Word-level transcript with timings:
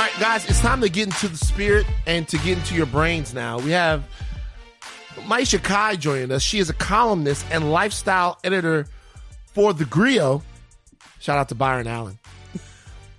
All 0.00 0.06
right, 0.06 0.18
guys, 0.18 0.48
it's 0.48 0.60
time 0.60 0.80
to 0.80 0.88
get 0.88 1.08
into 1.08 1.28
the 1.28 1.36
spirit 1.36 1.86
and 2.06 2.26
to 2.28 2.38
get 2.38 2.56
into 2.56 2.74
your 2.74 2.86
brains 2.86 3.34
now. 3.34 3.58
We 3.58 3.72
have 3.72 4.02
Maiysha 5.26 5.62
Kai 5.62 5.96
joining 5.96 6.32
us. 6.32 6.40
She 6.40 6.58
is 6.58 6.70
a 6.70 6.72
columnist 6.72 7.44
and 7.50 7.70
lifestyle 7.70 8.38
editor 8.42 8.86
for 9.52 9.74
The 9.74 9.84
Grio. 9.84 10.42
Shout 11.18 11.36
out 11.36 11.50
to 11.50 11.54
Byron 11.54 11.86
Allen. 11.86 12.18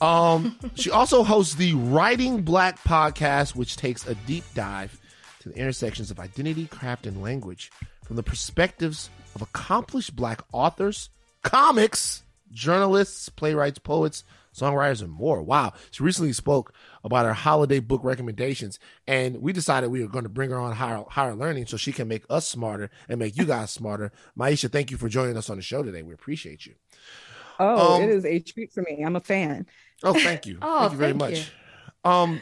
Um, 0.01 0.57
she 0.73 0.89
also 0.89 1.21
hosts 1.21 1.53
the 1.53 1.75
Writing 1.75 2.41
Black 2.41 2.79
podcast, 2.79 3.55
which 3.55 3.77
takes 3.77 4.07
a 4.07 4.15
deep 4.15 4.45
dive 4.55 4.99
to 5.41 5.49
the 5.49 5.55
intersections 5.55 6.09
of 6.09 6.19
identity, 6.19 6.65
craft, 6.65 7.05
and 7.05 7.21
language 7.21 7.71
from 8.03 8.15
the 8.15 8.23
perspectives 8.23 9.11
of 9.35 9.43
accomplished 9.43 10.15
black 10.15 10.41
authors, 10.51 11.11
comics, 11.43 12.23
journalists, 12.51 13.29
playwrights, 13.29 13.77
poets, 13.77 14.23
songwriters, 14.53 15.01
and 15.01 15.11
more. 15.11 15.41
Wow. 15.41 15.73
She 15.91 16.03
recently 16.03 16.33
spoke 16.33 16.73
about 17.03 17.25
her 17.25 17.33
holiday 17.33 17.79
book 17.79 18.01
recommendations, 18.03 18.79
and 19.07 19.41
we 19.41 19.53
decided 19.53 19.89
we 19.89 20.01
were 20.01 20.09
going 20.09 20.23
to 20.23 20.29
bring 20.29 20.51
her 20.51 20.59
on 20.59 20.73
higher, 20.73 21.03
higher 21.09 21.35
learning 21.35 21.67
so 21.67 21.77
she 21.77 21.91
can 21.91 22.07
make 22.07 22.23
us 22.29 22.47
smarter 22.47 22.89
and 23.09 23.19
make 23.19 23.37
you 23.37 23.45
guys 23.45 23.71
smarter. 23.71 24.11
Maiysha, 24.37 24.71
thank 24.71 24.91
you 24.91 24.97
for 24.97 25.09
joining 25.09 25.37
us 25.37 25.49
on 25.49 25.57
the 25.57 25.63
show 25.63 25.83
today. 25.83 26.01
We 26.01 26.13
appreciate 26.13 26.65
you. 26.65 26.75
Oh, 27.59 27.95
um, 27.95 28.01
it 28.03 28.09
is 28.09 28.25
a 28.25 28.39
treat 28.39 28.71
for 28.71 28.81
me. 28.81 29.03
I'm 29.03 29.15
a 29.15 29.21
fan. 29.21 29.67
Oh, 30.03 30.13
thank 30.13 30.45
you. 30.45 30.57
oh, 30.61 30.79
thank 30.79 30.91
you 30.93 30.97
very 30.97 31.11
thank 31.11 31.21
much. 31.21 31.51
You. 32.05 32.11
Um, 32.11 32.41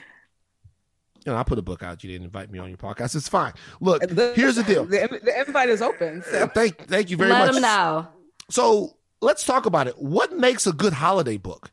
you 1.25 1.33
know, 1.33 1.37
I 1.37 1.43
put 1.43 1.59
a 1.59 1.61
book 1.61 1.83
out. 1.83 2.03
You 2.03 2.11
didn't 2.11 2.25
invite 2.25 2.49
me 2.49 2.59
on 2.59 2.69
your 2.69 2.77
podcast. 2.77 3.15
It's 3.15 3.27
fine. 3.27 3.53
Look, 3.81 4.01
the, 4.01 4.33
here's 4.35 4.55
the 4.55 4.63
deal. 4.63 4.85
The, 4.85 5.19
the, 5.21 5.41
invite 5.45 5.69
is 5.69 5.81
open. 5.81 6.23
So. 6.23 6.47
Thank, 6.47 6.87
thank 6.87 7.09
you 7.09 7.17
very 7.17 7.29
Let 7.29 7.39
much. 7.39 7.47
Let 7.47 7.53
them 7.53 7.61
know. 7.61 8.07
So 8.49 8.97
let's 9.21 9.43
talk 9.43 9.65
about 9.65 9.87
it. 9.87 9.99
What 9.99 10.37
makes 10.37 10.65
a 10.65 10.71
good 10.71 10.93
holiday 10.93 11.37
book? 11.37 11.71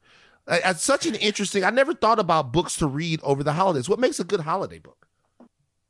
It's 0.48 0.82
such 0.82 1.06
an 1.06 1.14
interesting. 1.16 1.64
I 1.64 1.70
never 1.70 1.92
thought 1.92 2.18
about 2.18 2.52
books 2.52 2.76
to 2.76 2.86
read 2.86 3.20
over 3.22 3.42
the 3.42 3.52
holidays. 3.52 3.88
What 3.88 3.98
makes 3.98 4.20
a 4.20 4.24
good 4.24 4.40
holiday 4.40 4.78
book? 4.78 5.06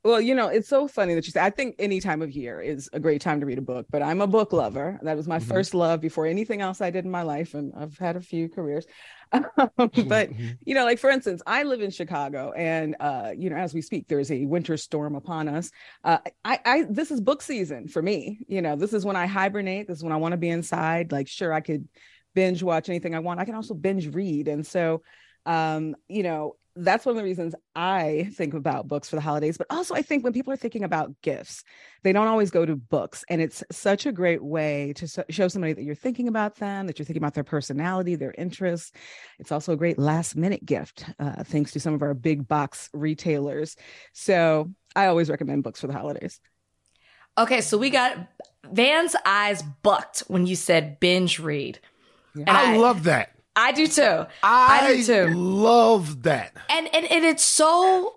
Well, 0.06 0.20
you 0.20 0.36
know, 0.36 0.46
it's 0.46 0.68
so 0.68 0.86
funny 0.86 1.16
that 1.16 1.26
you 1.26 1.32
say. 1.32 1.40
I 1.40 1.50
think 1.50 1.74
any 1.80 1.98
time 1.98 2.22
of 2.22 2.30
year 2.30 2.60
is 2.60 2.88
a 2.92 3.00
great 3.00 3.20
time 3.20 3.40
to 3.40 3.46
read 3.46 3.58
a 3.58 3.62
book, 3.62 3.86
but 3.90 4.02
I'm 4.02 4.20
a 4.20 4.26
book 4.28 4.52
lover. 4.52 5.00
That 5.02 5.16
was 5.16 5.26
my 5.26 5.40
mm-hmm. 5.40 5.48
first 5.48 5.74
love 5.74 6.00
before 6.00 6.26
anything 6.26 6.60
else 6.60 6.80
I 6.80 6.90
did 6.90 7.04
in 7.04 7.10
my 7.10 7.22
life, 7.22 7.54
and 7.54 7.72
I've 7.76 7.98
had 7.98 8.14
a 8.14 8.20
few 8.20 8.48
careers. 8.48 8.86
but 9.32 9.50
mm-hmm. 9.66 10.50
you 10.64 10.76
know, 10.76 10.84
like 10.84 11.00
for 11.00 11.10
instance, 11.10 11.42
I 11.44 11.64
live 11.64 11.80
in 11.80 11.90
Chicago, 11.90 12.52
and 12.52 12.94
uh, 13.00 13.32
you 13.36 13.50
know, 13.50 13.56
as 13.56 13.74
we 13.74 13.82
speak, 13.82 14.06
there's 14.06 14.30
a 14.30 14.44
winter 14.44 14.76
storm 14.76 15.16
upon 15.16 15.48
us. 15.48 15.72
Uh, 16.04 16.18
I, 16.44 16.60
I, 16.64 16.84
this 16.88 17.10
is 17.10 17.20
book 17.20 17.42
season 17.42 17.88
for 17.88 18.00
me. 18.00 18.38
You 18.46 18.62
know, 18.62 18.76
this 18.76 18.92
is 18.92 19.04
when 19.04 19.16
I 19.16 19.26
hibernate. 19.26 19.88
This 19.88 19.98
is 19.98 20.04
when 20.04 20.12
I 20.12 20.18
want 20.18 20.34
to 20.34 20.38
be 20.38 20.50
inside. 20.50 21.10
Like, 21.10 21.26
sure, 21.26 21.52
I 21.52 21.60
could 21.60 21.88
binge 22.36 22.62
watch 22.62 22.88
anything 22.88 23.16
I 23.16 23.18
want. 23.18 23.40
I 23.40 23.44
can 23.44 23.56
also 23.56 23.74
binge 23.74 24.14
read. 24.14 24.46
And 24.46 24.64
so, 24.64 25.02
um, 25.46 25.96
you 26.06 26.22
know, 26.22 26.54
that's 26.78 27.06
one 27.06 27.12
of 27.12 27.16
the 27.16 27.24
reasons 27.24 27.54
I 27.74 28.28
think 28.34 28.52
about 28.52 28.86
books 28.86 29.08
for 29.08 29.16
the 29.16 29.22
holidays. 29.22 29.56
But 29.56 29.68
also, 29.70 29.94
I 29.94 30.02
think 30.02 30.22
when 30.22 30.34
people 30.34 30.52
are 30.52 30.58
thinking 30.58 30.84
about 30.84 31.14
gifts, 31.22 31.64
they 32.02 32.12
don't 32.12 32.28
always 32.28 32.50
go 32.50 32.66
to 32.66 32.76
books. 32.76 33.24
And 33.30 33.40
it's 33.40 33.64
such 33.72 34.04
a 34.04 34.12
great 34.12 34.44
way 34.44 34.92
to 34.96 35.24
show 35.30 35.48
somebody 35.48 35.72
that 35.72 35.82
you're 35.82 35.94
thinking 35.94 36.28
about 36.28 36.56
them, 36.56 36.86
that 36.86 36.98
you're 36.98 37.06
thinking 37.06 37.22
about 37.22 37.32
their 37.32 37.44
personality, 37.44 38.14
their 38.14 38.34
interests. 38.36 38.92
It's 39.38 39.50
also 39.50 39.72
a 39.72 39.76
great 39.76 39.98
last 39.98 40.36
minute 40.36 40.66
gift, 40.66 41.06
uh, 41.18 41.42
thanks 41.44 41.72
to 41.72 41.80
some 41.80 41.94
of 41.94 42.02
our 42.02 42.12
big 42.12 42.46
box 42.46 42.90
retailers. 42.92 43.76
So 44.12 44.70
I 44.94 45.06
always 45.06 45.30
recommend 45.30 45.62
books 45.62 45.80
for 45.80 45.86
the 45.86 45.94
holidays. 45.94 46.38
Okay, 47.38 47.62
so 47.62 47.78
we 47.78 47.88
got 47.88 48.18
Van's 48.70 49.16
eyes 49.24 49.62
bucked 49.82 50.20
when 50.28 50.46
you 50.46 50.56
said 50.56 51.00
binge 51.00 51.38
read. 51.38 51.78
And 52.40 52.50
I, 52.50 52.74
I 52.74 52.76
love 52.76 53.04
that. 53.04 53.32
I 53.54 53.72
do 53.72 53.86
too. 53.86 54.26
I, 54.42 54.80
I 54.82 54.96
do 54.96 55.04
too. 55.04 55.34
Love 55.34 56.24
that. 56.24 56.52
And, 56.68 56.94
and 56.94 57.06
and 57.06 57.24
it's 57.24 57.44
so 57.44 58.16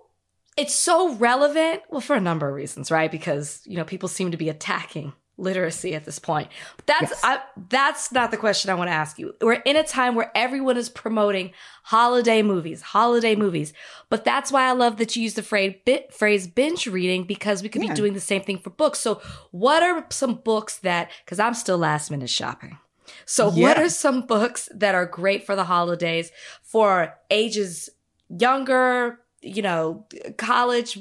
it's 0.56 0.74
so 0.74 1.14
relevant. 1.14 1.82
Well, 1.88 2.02
for 2.02 2.14
a 2.14 2.20
number 2.20 2.48
of 2.48 2.54
reasons, 2.54 2.90
right? 2.90 3.10
Because 3.10 3.62
you 3.64 3.76
know 3.76 3.84
people 3.84 4.08
seem 4.08 4.30
to 4.32 4.36
be 4.36 4.48
attacking 4.48 5.14
literacy 5.40 5.94
at 5.94 6.04
this 6.04 6.18
point. 6.18 6.48
But 6.76 6.86
that's 6.86 7.10
yes. 7.10 7.20
I, 7.24 7.40
that's 7.68 8.12
not 8.12 8.30
the 8.30 8.36
question 8.36 8.70
I 8.70 8.74
want 8.74 8.88
to 8.88 8.94
ask 8.94 9.18
you. 9.18 9.34
We're 9.40 9.54
in 9.54 9.76
a 9.76 9.82
time 9.82 10.14
where 10.14 10.30
everyone 10.34 10.76
is 10.76 10.88
promoting 10.88 11.52
holiday 11.84 12.42
movies, 12.42 12.82
holiday 12.82 13.34
movies. 13.34 13.72
But 14.08 14.24
that's 14.24 14.52
why 14.52 14.68
I 14.68 14.72
love 14.72 14.98
that 14.98 15.16
you 15.16 15.22
use 15.22 15.34
the 15.34 15.42
phrase 15.42 15.74
bit, 15.84 16.12
phrase 16.12 16.46
binge 16.46 16.86
reading 16.86 17.24
because 17.24 17.62
we 17.62 17.68
could 17.68 17.82
yeah. 17.82 17.88
be 17.88 17.94
doing 17.94 18.12
the 18.12 18.20
same 18.20 18.42
thing 18.42 18.58
for 18.58 18.70
books. 18.70 19.00
So, 19.00 19.20
what 19.50 19.82
are 19.82 20.06
some 20.10 20.34
books 20.34 20.78
that? 20.78 21.10
Because 21.24 21.40
I'm 21.40 21.54
still 21.54 21.78
last 21.78 22.10
minute 22.10 22.30
shopping. 22.30 22.78
So, 23.26 23.52
yeah. 23.52 23.62
what 23.62 23.78
are 23.78 23.88
some 23.88 24.26
books 24.26 24.68
that 24.74 24.94
are 24.94 25.06
great 25.06 25.44
for 25.44 25.56
the 25.56 25.64
holidays 25.64 26.30
for 26.62 27.14
ages 27.30 27.88
younger, 28.28 29.20
you 29.40 29.62
know, 29.62 30.06
college, 30.36 30.98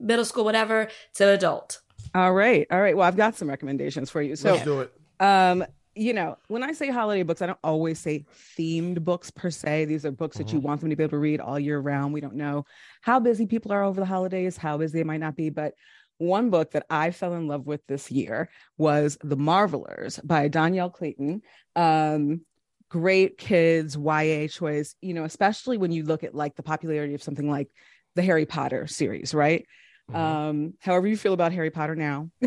middle 0.00 0.24
school, 0.24 0.44
whatever, 0.44 0.88
to 1.14 1.28
adult? 1.28 1.80
All 2.14 2.32
right. 2.32 2.66
All 2.70 2.80
right. 2.80 2.96
Well, 2.96 3.06
I've 3.06 3.16
got 3.16 3.36
some 3.36 3.48
recommendations 3.48 4.10
for 4.10 4.22
you. 4.22 4.36
So, 4.36 4.52
let's 4.52 4.64
do 4.64 4.80
it. 4.80 4.92
Um, 5.20 5.64
you 5.96 6.12
know, 6.12 6.36
when 6.48 6.62
I 6.62 6.72
say 6.72 6.90
holiday 6.90 7.22
books, 7.22 7.40
I 7.40 7.46
don't 7.46 7.58
always 7.62 8.00
say 8.00 8.24
themed 8.58 9.04
books 9.04 9.30
per 9.30 9.50
se. 9.50 9.84
These 9.84 10.04
are 10.04 10.10
books 10.10 10.36
mm-hmm. 10.36 10.46
that 10.46 10.52
you 10.52 10.58
mm-hmm. 10.58 10.66
want 10.66 10.80
them 10.80 10.90
to 10.90 10.96
be 10.96 11.04
able 11.04 11.12
to 11.12 11.18
read 11.18 11.40
all 11.40 11.58
year 11.58 11.78
round. 11.78 12.12
We 12.12 12.20
don't 12.20 12.34
know 12.34 12.66
how 13.00 13.20
busy 13.20 13.46
people 13.46 13.72
are 13.72 13.82
over 13.82 14.00
the 14.00 14.06
holidays, 14.06 14.56
how 14.56 14.76
busy 14.76 14.98
they 14.98 15.04
might 15.04 15.20
not 15.20 15.36
be, 15.36 15.50
but 15.50 15.74
one 16.18 16.50
book 16.50 16.72
that 16.72 16.86
I 16.90 17.10
fell 17.10 17.34
in 17.34 17.48
love 17.48 17.66
with 17.66 17.80
this 17.86 18.10
year 18.10 18.48
was 18.78 19.18
The 19.22 19.36
Marvelers 19.36 20.18
by 20.22 20.48
Dhonielle 20.48 20.92
Clayton. 20.92 21.42
Um, 21.76 22.42
great 22.88 23.38
kids 23.38 23.96
YA 23.96 24.46
choice, 24.48 24.94
you 25.00 25.14
know, 25.14 25.24
especially 25.24 25.78
when 25.78 25.90
you 25.90 26.04
look 26.04 26.22
at 26.22 26.34
like 26.34 26.54
the 26.54 26.62
popularity 26.62 27.14
of 27.14 27.22
something 27.22 27.50
like 27.50 27.68
the 28.14 28.22
Harry 28.22 28.46
Potter 28.46 28.86
series, 28.86 29.34
right? 29.34 29.66
Mm-hmm. 30.10 30.20
Um, 30.20 30.74
however 30.80 31.06
you 31.06 31.16
feel 31.16 31.32
about 31.32 31.52
Harry 31.52 31.70
Potter 31.70 31.96
now, 31.96 32.30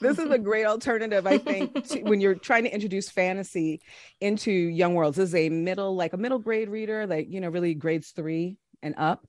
this 0.00 0.18
is 0.18 0.30
a 0.30 0.38
great 0.38 0.64
alternative, 0.64 1.26
I 1.26 1.38
think, 1.38 1.84
to, 1.88 2.02
when 2.02 2.20
you're 2.20 2.36
trying 2.36 2.64
to 2.64 2.72
introduce 2.72 3.10
fantasy 3.10 3.80
into 4.20 4.52
young 4.52 4.94
worlds. 4.94 5.16
This 5.16 5.30
is 5.30 5.34
a 5.34 5.48
middle, 5.48 5.96
like 5.96 6.12
a 6.12 6.16
middle 6.16 6.38
grade 6.38 6.68
reader, 6.68 7.06
like 7.06 7.26
you 7.28 7.40
know, 7.40 7.48
really 7.48 7.74
grades 7.74 8.10
three 8.10 8.56
and 8.82 8.94
up. 8.96 9.26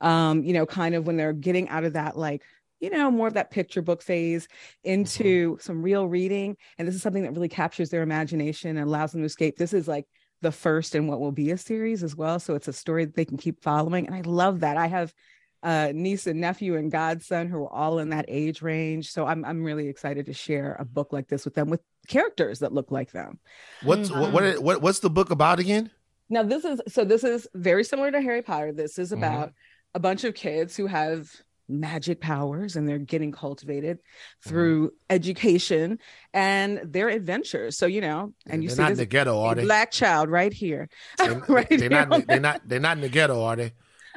Um, 0.00 0.44
you 0.44 0.54
know, 0.54 0.64
kind 0.64 0.94
of 0.94 1.06
when 1.06 1.16
they're 1.16 1.32
getting 1.32 1.68
out 1.68 1.84
of 1.84 1.94
that 1.94 2.16
like 2.16 2.42
you 2.80 2.90
know, 2.90 3.10
more 3.10 3.28
of 3.28 3.34
that 3.34 3.50
picture 3.50 3.82
book 3.82 4.02
phase 4.02 4.48
into 4.84 5.52
mm-hmm. 5.52 5.60
some 5.60 5.82
real 5.82 6.06
reading. 6.08 6.56
And 6.78 6.88
this 6.88 6.94
is 6.94 7.02
something 7.02 7.22
that 7.22 7.32
really 7.32 7.48
captures 7.48 7.90
their 7.90 8.02
imagination 8.02 8.76
and 8.76 8.86
allows 8.86 9.12
them 9.12 9.20
to 9.20 9.26
escape. 9.26 9.56
This 9.56 9.72
is 9.72 9.86
like 9.86 10.06
the 10.42 10.52
first 10.52 10.94
in 10.94 11.06
what 11.06 11.20
will 11.20 11.32
be 11.32 11.50
a 11.50 11.58
series 11.58 12.02
as 12.02 12.16
well. 12.16 12.40
So 12.40 12.54
it's 12.54 12.68
a 12.68 12.72
story 12.72 13.04
that 13.04 13.14
they 13.14 13.26
can 13.26 13.36
keep 13.36 13.62
following. 13.62 14.06
And 14.06 14.14
I 14.14 14.22
love 14.22 14.60
that. 14.60 14.76
I 14.76 14.86
have 14.86 15.12
a 15.62 15.92
niece 15.92 16.26
and 16.26 16.40
nephew 16.40 16.76
and 16.76 16.90
godson 16.90 17.48
who 17.48 17.58
are 17.58 17.72
all 17.72 17.98
in 17.98 18.10
that 18.10 18.24
age 18.28 18.62
range. 18.62 19.10
So 19.10 19.26
I'm 19.26 19.44
I'm 19.44 19.62
really 19.62 19.88
excited 19.88 20.26
to 20.26 20.32
share 20.32 20.76
a 20.78 20.84
book 20.84 21.12
like 21.12 21.28
this 21.28 21.44
with 21.44 21.54
them 21.54 21.68
with 21.68 21.82
characters 22.08 22.60
that 22.60 22.72
look 22.72 22.90
like 22.90 23.12
them. 23.12 23.38
What's 23.82 24.10
mm-hmm. 24.10 24.32
what, 24.32 24.62
what 24.62 24.82
what's 24.82 25.00
the 25.00 25.10
book 25.10 25.30
about 25.30 25.58
again? 25.58 25.90
Now 26.30 26.42
this 26.42 26.64
is 26.64 26.80
so 26.88 27.04
this 27.04 27.24
is 27.24 27.46
very 27.54 27.84
similar 27.84 28.10
to 28.10 28.22
Harry 28.22 28.40
Potter. 28.42 28.72
This 28.72 28.98
is 28.98 29.10
mm-hmm. 29.10 29.18
about 29.18 29.48
mm-hmm. 29.48 29.96
a 29.96 30.00
bunch 30.00 30.24
of 30.24 30.34
kids 30.34 30.76
who 30.76 30.86
have 30.86 31.30
magic 31.70 32.20
powers 32.20 32.76
and 32.76 32.88
they're 32.88 32.98
getting 32.98 33.32
cultivated 33.32 33.98
mm-hmm. 33.98 34.50
through 34.50 34.88
mm-hmm. 34.88 34.96
education 35.10 35.98
and 36.34 36.80
their 36.84 37.08
adventures. 37.08 37.76
So 37.76 37.86
you 37.86 38.00
know, 38.00 38.32
and 38.46 38.62
you 38.62 38.68
they're 38.68 38.76
see 38.76 38.82
not 38.82 38.90
in 38.92 38.96
the 38.98 39.06
ghetto, 39.06 39.40
are 39.40 39.54
they? 39.54 39.64
Black 39.64 39.90
child 39.90 40.28
right 40.28 40.52
here, 40.52 40.88
they, 41.18 41.28
right 41.48 41.68
they're 41.68 41.78
here 41.78 42.06
not. 42.06 42.26
They're 42.26 42.40
not. 42.40 42.60
They're 42.66 42.80
not 42.80 42.96
in 42.96 43.02
the 43.02 43.08
ghetto, 43.08 43.42
are 43.42 43.56
they? 43.56 43.72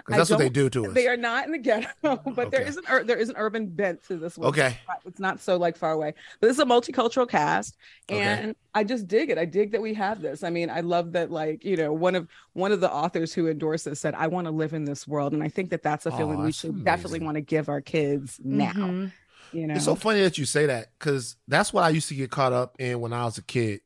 Because 0.06 0.20
that's 0.20 0.30
what 0.32 0.40
they 0.40 0.50
do 0.50 0.70
to 0.70 0.88
us. 0.88 0.94
They 0.94 1.08
are 1.08 1.16
not 1.16 1.46
in 1.46 1.54
the 1.54 1.58
ghetto, 1.58 1.88
but 2.02 2.48
okay. 2.48 2.50
there 2.50 2.62
is 2.62 2.76
an 2.76 3.08
there 3.08 3.18
is 3.18 3.30
an 3.30 3.36
urban 3.38 3.68
bent 3.68 4.04
to 4.08 4.18
this 4.18 4.38
one. 4.38 4.50
Okay, 4.50 4.68
it's 4.68 4.88
not, 4.88 5.02
it's 5.06 5.20
not, 5.20 5.40
so 5.40 5.56
like 5.56 5.78
far 5.78 5.94
away. 5.94 6.14
But 6.42 6.48
this 6.48 6.58
is 6.58 6.60
a 6.60 6.66
multicultural 6.66 7.28
cast, 7.28 7.78
and 8.10 8.50
okay. 8.50 8.58
I 8.74 8.84
just 8.84 9.08
dig 9.08 9.30
it. 9.30 9.38
I 9.38 9.46
dig 9.46 9.72
that 9.72 9.82
we 9.82 9.94
have 9.94 10.22
this. 10.22 10.44
I 10.44 10.50
mean, 10.50 10.70
I 10.70 10.82
love 10.82 11.14
that 11.14 11.32
like 11.32 11.64
you 11.64 11.78
know 11.78 11.94
one 11.94 12.16
of 12.16 12.28
one 12.52 12.74
of 12.74 12.82
the 12.82 12.92
authors 12.92 13.34
who 13.34 13.48
endorsed 13.48 13.86
this 13.86 14.02
said, 14.02 14.14
"I 14.16 14.28
want 14.28 14.46
to 14.46 14.52
live 14.52 14.74
in 14.74 14.84
this 14.84 15.08
world," 15.08 15.32
and 15.32 15.42
I 15.42 15.48
think 15.48 15.70
that 15.70 15.84
that's 15.84 16.06
a 16.06 16.12
feeling 16.12 16.42
oh, 16.42 16.46
we 16.46 16.52
should 16.52 16.72
amazing. 16.72 16.84
definitely 16.84 17.20
want 17.22 17.36
to 17.36 17.42
give 17.42 17.70
our 17.70 17.82
kids 17.82 18.42
now. 18.44 18.72
Mm-hmm. 18.72 19.58
You 19.58 19.68
know, 19.68 19.76
it's 19.76 19.86
so 19.86 19.96
funny 19.96 20.22
that 20.22 20.38
you 20.38 20.44
say 20.44 20.66
that 20.66 20.90
because 21.00 21.38
that's 21.48 21.72
what 21.72 21.86
I 21.86 21.90
used 21.90 22.10
to 22.10 22.16
get 22.16 22.30
caught 22.30 22.52
up 22.52 22.76
in 22.78 23.00
when 23.00 23.14
I 23.14 23.24
was 23.24 23.38
a 23.38 23.44
kid. 23.44 23.80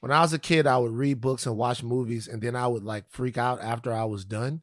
When 0.00 0.12
I 0.12 0.22
was 0.22 0.32
a 0.32 0.38
kid, 0.38 0.66
I 0.66 0.78
would 0.78 0.92
read 0.92 1.20
books 1.20 1.44
and 1.44 1.58
watch 1.58 1.82
movies, 1.82 2.26
and 2.26 2.40
then 2.40 2.56
I 2.56 2.66
would 2.66 2.84
like 2.84 3.04
freak 3.10 3.36
out 3.36 3.60
after 3.60 3.92
I 3.92 4.04
was 4.04 4.24
done 4.24 4.62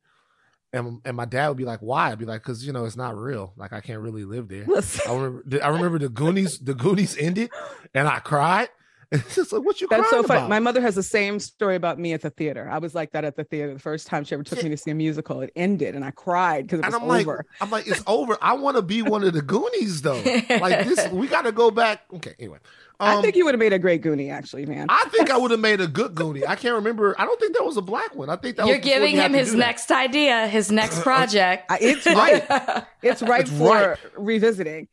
And, 0.72 1.02
and 1.04 1.18
my 1.18 1.26
dad 1.26 1.48
would 1.48 1.58
be 1.58 1.66
like, 1.66 1.80
"Why?" 1.80 2.12
I'd 2.12 2.20
be 2.20 2.26
like, 2.26 2.44
"Cause 2.44 2.64
you 2.64 2.72
know 2.72 2.86
it's 2.86 2.96
not 2.96 3.18
real. 3.18 3.54
Like 3.58 3.74
I 3.74 3.82
can't 3.82 4.02
really 4.02 4.24
live 4.24 4.48
there." 4.50 4.66
I 5.08 5.14
remember, 5.16 5.64
I 5.64 5.68
remember 5.70 6.00
the 6.00 6.10
Goonies. 6.10 6.60
The 6.60 6.76
Goonies 6.76 7.18
ended, 7.18 7.50
and 7.94 8.08
I 8.08 8.20
cried. 8.20 8.70
It's 9.12 9.36
just 9.36 9.52
like, 9.52 9.64
what 9.64 9.82
you 9.82 9.88
That's 9.90 10.08
crying 10.08 10.24
so 10.24 10.28
funny. 10.28 10.40
about? 10.42 10.50
My 10.52 10.60
mother 10.60 10.82
has 10.82 10.94
the 10.94 11.02
same 11.02 11.40
story 11.40 11.76
about 11.76 11.98
me 11.98 12.14
at 12.14 12.22
the 12.22 12.30
theater. 12.30 12.70
I 12.72 12.78
was 12.78 12.94
like 12.94 13.12
that 13.14 13.26
at 13.26 13.36
the 13.36 13.44
theater 13.44 13.74
the 13.74 13.80
first 13.80 14.06
time 14.06 14.24
she 14.24 14.36
ever 14.36 14.44
took 14.44 14.62
me 14.62 14.70
to 14.70 14.78
see 14.78 14.92
a 14.92 14.96
musical. 14.96 15.42
It 15.42 15.52
ended, 15.56 15.96
and 15.96 16.06
I 16.06 16.12
cried 16.12 16.66
because 16.68 16.80
it 16.82 16.86
was 16.86 16.94
and 16.94 17.04
I'm 17.04 17.10
over. 17.10 17.38
like, 17.38 17.46
I'm 17.60 17.72
like, 17.72 17.88
it's 17.88 18.04
over. 18.06 18.38
I 18.40 18.54
want 18.54 18.78
to 18.78 18.84
be 18.84 19.02
one 19.02 19.24
of 19.24 19.34
the 19.34 19.42
Goonies 19.42 20.04
though. 20.04 20.22
Like 20.62 20.86
this, 20.88 21.08
we 21.12 21.28
got 21.28 21.42
to 21.44 21.52
go 21.52 21.72
back. 21.72 22.02
Okay, 22.14 22.36
anyway. 22.38 22.60
I 23.00 23.16
Um, 23.16 23.22
think 23.24 23.36
you 23.36 23.46
would 23.46 23.54
have 23.56 23.60
made 23.60 23.74
a 23.74 23.80
great 23.80 24.04
Goonie, 24.04 24.30
actually, 24.32 24.66
man. 24.68 24.86
I 24.90 25.06
think 25.10 25.32
I 25.32 25.38
would 25.38 25.52
have 25.52 25.60
made 25.62 25.80
a 25.82 25.88
good 25.88 26.14
Goonie. 26.16 26.46
I 26.48 26.56
can't 26.56 26.76
remember. 26.76 27.16
I 27.18 27.26
don't 27.26 27.40
think 27.40 27.56
that 27.56 27.64
was 27.66 27.78
a 27.78 27.82
black 27.82 28.14
one. 28.14 28.30
I 28.30 28.36
think 28.36 28.58
that 28.58 28.68
You're 28.68 28.76
was 28.76 28.86
before 28.86 29.00
giving 29.00 29.16
him 29.16 29.34
his 29.34 29.48
do 29.48 29.52
that. 29.54 29.58
next 29.66 29.90
idea, 29.92 30.48
his 30.48 30.70
next 30.72 31.02
project. 31.02 31.66
I- 31.72 31.80
it's 31.82 32.06
right. 32.06 32.86
It's 33.02 33.22
right 33.24 33.42
It's 33.42 33.52
for 33.58 33.70
right. 33.74 33.98
revisiting. 34.18 34.88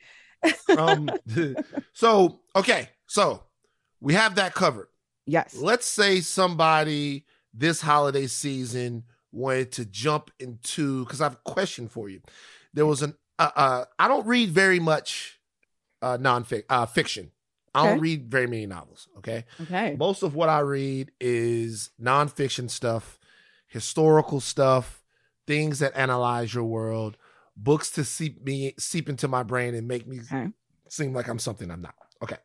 um, 0.78 1.10
so 1.92 2.40
okay, 2.54 2.88
so 3.06 3.42
we 4.00 4.14
have 4.14 4.36
that 4.36 4.54
covered. 4.54 4.88
Yes. 5.26 5.56
Let's 5.56 5.86
say 5.86 6.20
somebody 6.20 7.24
this 7.52 7.80
holiday 7.80 8.26
season 8.26 9.04
wanted 9.32 9.72
to 9.72 9.84
jump 9.84 10.30
into 10.38 11.04
because 11.04 11.20
I 11.20 11.24
have 11.24 11.34
a 11.34 11.50
question 11.50 11.88
for 11.88 12.08
you. 12.08 12.20
There 12.72 12.86
was 12.86 13.02
an 13.02 13.14
uh, 13.38 13.50
uh 13.54 13.84
I 13.98 14.08
don't 14.08 14.26
read 14.26 14.50
very 14.50 14.80
much 14.80 15.40
uh 16.02 16.16
non 16.20 16.46
uh 16.68 16.86
fiction. 16.86 17.30
I 17.74 17.84
don't 17.84 18.00
read 18.00 18.30
very 18.30 18.46
many 18.46 18.66
novels. 18.66 19.08
Okay, 19.18 19.44
Okay. 19.60 19.96
most 19.98 20.22
of 20.22 20.34
what 20.34 20.48
I 20.48 20.60
read 20.60 21.12
is 21.20 21.90
nonfiction 22.00 22.70
stuff, 22.70 23.18
historical 23.66 24.40
stuff, 24.40 25.02
things 25.46 25.80
that 25.80 25.94
analyze 25.94 26.54
your 26.54 26.64
world, 26.64 27.18
books 27.54 27.90
to 27.92 28.04
seep 28.04 28.42
me 28.42 28.74
seep 28.78 29.08
into 29.08 29.28
my 29.28 29.42
brain 29.42 29.74
and 29.74 29.86
make 29.86 30.06
me 30.06 30.20
Okay. 30.20 30.48
seem 30.88 31.12
like 31.12 31.28
I'm 31.28 31.38
something 31.38 31.70
I'm 31.70 31.82
not. 31.82 31.94
Okay. 32.22 32.38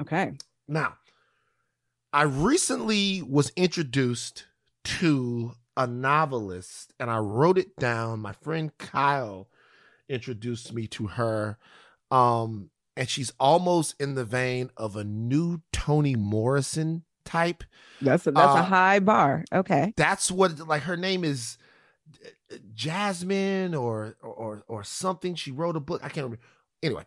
Okay. 0.00 0.32
Now, 0.68 0.94
I 2.12 2.22
recently 2.22 3.22
was 3.22 3.50
introduced 3.56 4.44
to 4.84 5.52
a 5.76 5.86
novelist 5.86 6.92
and 7.00 7.10
I 7.10 7.18
wrote 7.18 7.58
it 7.58 7.76
down. 7.76 8.20
My 8.20 8.32
friend 8.32 8.70
Kyle 8.78 9.48
introduced 10.08 10.72
me 10.72 10.86
to 10.88 11.06
her. 11.08 11.58
Um, 12.10 12.70
and 12.96 13.08
she's 13.08 13.32
almost 13.38 13.94
in 14.00 14.14
the 14.14 14.24
vein 14.24 14.70
of 14.76 14.96
a 14.96 15.04
new 15.04 15.60
Toni 15.72 16.16
Morrison 16.16 17.04
type. 17.24 17.62
That's 18.00 18.26
a, 18.26 18.32
that's 18.32 18.56
Uh, 18.56 18.60
a 18.60 18.62
high 18.62 18.98
bar. 18.98 19.44
Okay. 19.52 19.92
That's 19.96 20.30
what 20.30 20.58
like 20.66 20.82
her 20.82 20.96
name 20.96 21.24
is 21.24 21.58
uh, 22.52 22.56
Jasmine 22.74 23.74
or 23.74 24.16
or 24.22 24.64
or 24.66 24.82
something. 24.82 25.34
She 25.34 25.50
wrote 25.52 25.76
a 25.76 25.80
book. 25.80 26.00
I 26.02 26.08
can't 26.08 26.24
remember. 26.24 26.40
Anyway, 26.82 27.04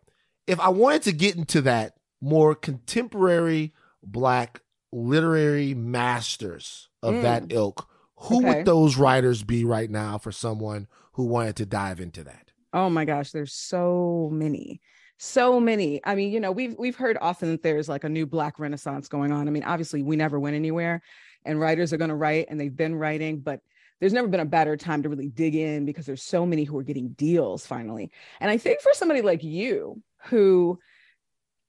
if 0.47 0.59
I 0.59 0.69
wanted 0.69 1.01
to 1.03 1.11
get 1.11 1.35
into 1.35 1.61
that 1.63 1.95
more 2.21 2.55
contemporary 2.55 3.73
black 4.03 4.61
literary 4.91 5.73
masters 5.73 6.89
of 7.01 7.15
Mm. 7.15 7.21
that 7.21 7.45
ilk, 7.49 7.87
who 8.15 8.37
Okay. 8.37 8.47
would 8.57 8.65
those 8.65 8.97
writers 8.97 9.43
be 9.43 9.65
right 9.65 9.89
now 9.89 10.17
for 10.17 10.31
someone 10.31 10.87
who 11.13 11.25
wanted 11.25 11.55
to 11.57 11.65
dive 11.65 11.99
into 11.99 12.23
that? 12.23 12.51
Oh 12.73 12.89
my 12.89 13.05
gosh, 13.05 13.31
there's 13.31 13.53
so 13.53 14.29
many. 14.31 14.81
So 15.17 15.59
many. 15.59 16.01
I 16.03 16.15
mean, 16.15 16.31
you 16.31 16.39
know, 16.39 16.51
we've 16.51 16.75
we've 16.79 16.95
heard 16.95 17.17
often 17.21 17.51
that 17.51 17.63
there's 17.63 17.89
like 17.89 18.03
a 18.03 18.09
new 18.09 18.25
black 18.25 18.59
renaissance 18.59 19.07
going 19.07 19.31
on. 19.31 19.47
I 19.47 19.51
mean, 19.51 19.63
obviously 19.63 20.01
we 20.03 20.15
never 20.15 20.39
went 20.39 20.55
anywhere 20.55 21.01
and 21.45 21.59
writers 21.59 21.91
are 21.93 21.97
going 21.97 22.09
to 22.09 22.15
write 22.15 22.47
and 22.49 22.59
they've 22.59 22.75
been 22.75 22.95
writing, 22.95 23.39
but 23.39 23.61
there's 23.99 24.13
never 24.13 24.27
been 24.27 24.39
a 24.39 24.45
better 24.45 24.75
time 24.77 25.03
to 25.03 25.09
really 25.09 25.27
dig 25.27 25.53
in 25.53 25.85
because 25.85 26.05
there's 26.07 26.23
so 26.23 26.45
many 26.45 26.63
who 26.63 26.77
are 26.77 26.83
getting 26.83 27.09
deals 27.09 27.65
finally. 27.67 28.11
And 28.39 28.49
I 28.49 28.57
think 28.57 28.81
for 28.81 28.93
somebody 28.93 29.21
like 29.21 29.43
you 29.43 30.01
who 30.25 30.79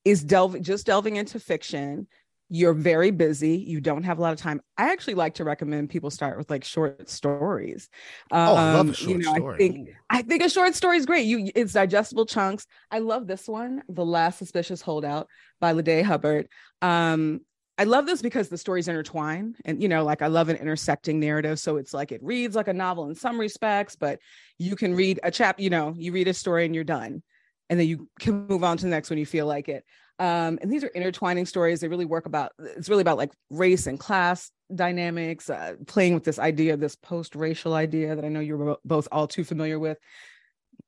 is 0.04 0.22
delving 0.24 0.62
just 0.62 0.86
delving 0.86 1.16
into 1.16 1.38
fiction, 1.38 2.06
you're 2.48 2.74
very 2.74 3.10
busy, 3.10 3.56
you 3.56 3.80
don't 3.80 4.02
have 4.02 4.18
a 4.18 4.20
lot 4.22 4.32
of 4.32 4.38
time. 4.38 4.60
I 4.76 4.92
actually 4.92 5.14
like 5.14 5.34
to 5.34 5.44
recommend 5.44 5.88
people 5.90 6.10
start 6.10 6.36
with 6.36 6.50
like 6.50 6.64
short 6.64 7.08
stories. 7.08 7.88
Oh, 8.30 8.54
I 8.56 8.72
love 8.72 8.80
Um, 8.80 8.90
a 8.90 8.94
short 8.94 9.10
you 9.10 9.18
know, 9.18 9.34
story. 9.34 9.54
I 9.54 9.58
think 9.58 9.88
I 10.10 10.22
think 10.22 10.42
a 10.42 10.50
short 10.50 10.74
story 10.74 10.98
is 10.98 11.06
great. 11.06 11.22
You 11.22 11.50
it's 11.54 11.72
digestible 11.72 12.26
chunks. 12.26 12.66
I 12.90 12.98
love 12.98 13.26
this 13.26 13.48
one, 13.48 13.82
The 13.88 14.04
Last 14.04 14.38
Suspicious 14.38 14.82
Holdout 14.82 15.28
by 15.60 15.72
Ladee 15.72 16.02
Hubbard. 16.02 16.48
Um, 16.82 17.40
I 17.78 17.84
love 17.84 18.04
this 18.04 18.20
because 18.20 18.50
the 18.50 18.58
stories 18.58 18.86
intertwine 18.86 19.56
and 19.64 19.82
you 19.82 19.88
know, 19.88 20.04
like 20.04 20.20
I 20.20 20.26
love 20.26 20.50
an 20.50 20.56
intersecting 20.56 21.18
narrative. 21.20 21.58
So 21.58 21.78
it's 21.78 21.94
like 21.94 22.12
it 22.12 22.22
reads 22.22 22.54
like 22.54 22.68
a 22.68 22.74
novel 22.74 23.08
in 23.08 23.14
some 23.14 23.40
respects, 23.40 23.96
but 23.96 24.18
you 24.58 24.76
can 24.76 24.94
read 24.94 25.20
a 25.22 25.30
chap, 25.30 25.58
you 25.58 25.70
know, 25.70 25.94
you 25.96 26.12
read 26.12 26.28
a 26.28 26.34
story 26.34 26.66
and 26.66 26.74
you're 26.74 26.84
done. 26.84 27.22
And 27.72 27.80
then 27.80 27.88
you 27.88 28.06
can 28.20 28.46
move 28.48 28.64
on 28.64 28.76
to 28.76 28.84
the 28.84 28.90
next 28.90 29.08
when 29.08 29.18
you 29.18 29.24
feel 29.24 29.46
like 29.46 29.66
it. 29.66 29.82
Um, 30.18 30.58
and 30.60 30.70
these 30.70 30.84
are 30.84 30.88
intertwining 30.88 31.46
stories. 31.46 31.80
They 31.80 31.88
really 31.88 32.04
work 32.04 32.26
about 32.26 32.52
it's 32.58 32.90
really 32.90 33.00
about 33.00 33.16
like 33.16 33.32
race 33.48 33.86
and 33.86 33.98
class 33.98 34.50
dynamics, 34.74 35.48
uh, 35.48 35.76
playing 35.86 36.12
with 36.12 36.22
this 36.22 36.38
idea, 36.38 36.76
this 36.76 36.96
post-racial 36.96 37.72
idea 37.72 38.14
that 38.14 38.26
I 38.26 38.28
know 38.28 38.40
you're 38.40 38.76
both 38.84 39.08
all 39.10 39.26
too 39.26 39.42
familiar 39.42 39.78
with. 39.78 39.96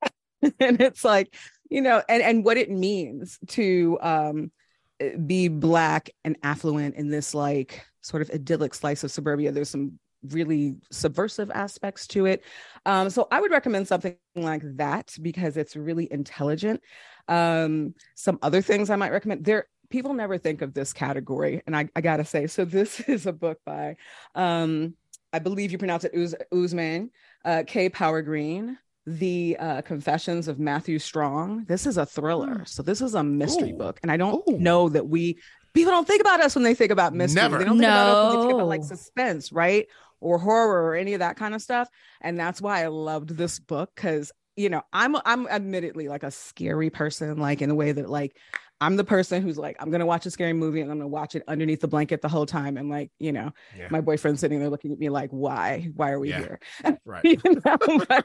and 0.60 0.78
it's 0.78 1.06
like, 1.06 1.34
you 1.70 1.80
know, 1.80 2.02
and 2.06 2.22
and 2.22 2.44
what 2.44 2.58
it 2.58 2.70
means 2.70 3.38
to 3.48 3.96
um 4.02 4.52
eh, 5.00 5.16
be 5.16 5.48
black 5.48 6.10
and 6.22 6.36
affluent 6.42 6.96
in 6.96 7.08
this 7.08 7.34
like 7.34 7.82
sort 8.02 8.20
of 8.20 8.30
idyllic 8.30 8.74
slice 8.74 9.04
of 9.04 9.10
suburbia. 9.10 9.52
There's 9.52 9.70
some 9.70 9.98
really 10.28 10.76
subversive 10.90 11.50
aspects 11.50 12.06
to 12.08 12.26
it. 12.26 12.42
Um, 12.86 13.10
so 13.10 13.28
I 13.30 13.40
would 13.40 13.50
recommend 13.50 13.88
something 13.88 14.16
like 14.34 14.62
that 14.76 15.16
because 15.20 15.56
it's 15.56 15.76
really 15.76 16.10
intelligent. 16.10 16.80
Um, 17.28 17.94
some 18.14 18.38
other 18.42 18.62
things 18.62 18.90
I 18.90 18.96
might 18.96 19.12
recommend 19.12 19.44
there. 19.44 19.66
People 19.90 20.14
never 20.14 20.38
think 20.38 20.62
of 20.62 20.74
this 20.74 20.92
category, 20.92 21.62
and 21.66 21.76
I, 21.76 21.88
I 21.94 22.00
gotta 22.00 22.24
say, 22.24 22.46
so 22.46 22.64
this 22.64 23.00
is 23.08 23.26
a 23.26 23.32
book 23.32 23.58
by, 23.64 23.96
um, 24.34 24.94
I 25.32 25.38
believe 25.38 25.72
you 25.72 25.78
pronounce 25.78 26.04
it 26.04 26.12
Uz- 26.14 26.34
Ousman, 26.52 27.10
uh, 27.44 27.62
K. 27.66 27.88
Power-Greene, 27.90 28.78
The 29.06 29.56
uh, 29.60 29.82
Confessions 29.82 30.48
of 30.48 30.58
Matthew 30.58 30.98
Strong. 30.98 31.66
This 31.68 31.86
is 31.86 31.96
a 31.96 32.06
thriller, 32.06 32.64
so 32.64 32.82
this 32.82 33.02
is 33.02 33.14
a 33.14 33.22
mystery 33.22 33.72
Ooh. 33.72 33.78
book, 33.78 34.00
and 34.02 34.10
I 34.10 34.16
don't 34.16 34.42
Ooh. 34.48 34.58
know 34.58 34.88
that 34.88 35.06
we 35.06 35.38
people 35.74 35.92
don't 35.92 36.06
think 36.06 36.20
about 36.20 36.40
us 36.40 36.54
when 36.54 36.64
they 36.64 36.74
think 36.74 36.92
about 36.92 37.14
mystery. 37.14 37.42
Never. 37.42 37.58
They 37.58 37.64
don't 37.64 37.78
think 37.78 37.88
about 37.88 38.06
us 38.08 38.24
when 38.24 38.36
they 38.36 38.46
think 38.46 38.54
about 38.54 38.68
like 38.68 38.84
suspense, 38.84 39.52
right? 39.52 39.86
Or 40.24 40.38
horror 40.38 40.82
or 40.84 40.94
any 40.94 41.12
of 41.12 41.18
that 41.20 41.36
kind 41.36 41.54
of 41.54 41.60
stuff. 41.60 41.88
And 42.22 42.38
that's 42.38 42.60
why 42.62 42.82
I 42.82 42.86
loved 42.86 43.36
this 43.36 43.58
book 43.58 43.92
because 43.94 44.32
you 44.56 44.70
know 44.70 44.82
I'm 44.92 45.16
I'm 45.24 45.46
admittedly 45.48 46.08
like 46.08 46.22
a 46.22 46.30
scary 46.30 46.88
person, 46.88 47.36
like 47.36 47.60
in 47.60 47.70
a 47.70 47.74
way 47.74 47.92
that 47.92 48.08
like 48.08 48.36
I'm 48.80 48.96
the 48.96 49.04
person 49.04 49.42
who's 49.42 49.58
like 49.58 49.76
I'm 49.80 49.90
gonna 49.90 50.06
watch 50.06 50.24
a 50.26 50.30
scary 50.30 50.52
movie 50.54 50.80
and 50.80 50.90
I'm 50.90 50.96
gonna 50.98 51.08
watch 51.08 51.34
it 51.34 51.42
underneath 51.46 51.80
the 51.80 51.88
blanket 51.88 52.22
the 52.22 52.28
whole 52.28 52.46
time, 52.46 52.76
and 52.78 52.88
like 52.88 53.10
you 53.18 53.32
know 53.32 53.52
Yeah. 53.78 53.88
my 53.90 54.00
boyfriend's 54.00 54.40
sitting 54.40 54.60
there 54.60 54.70
looking 54.70 54.92
at 54.92 54.98
me 54.98 55.10
like 55.10 55.30
why 55.30 55.90
why 55.94 56.10
are 56.10 56.18
we 56.18 56.30
Yeah. 56.30 56.38
here? 56.38 56.60
Right. 57.04 57.24
you 57.24 57.38
know, 57.44 57.76
but, 58.08 58.24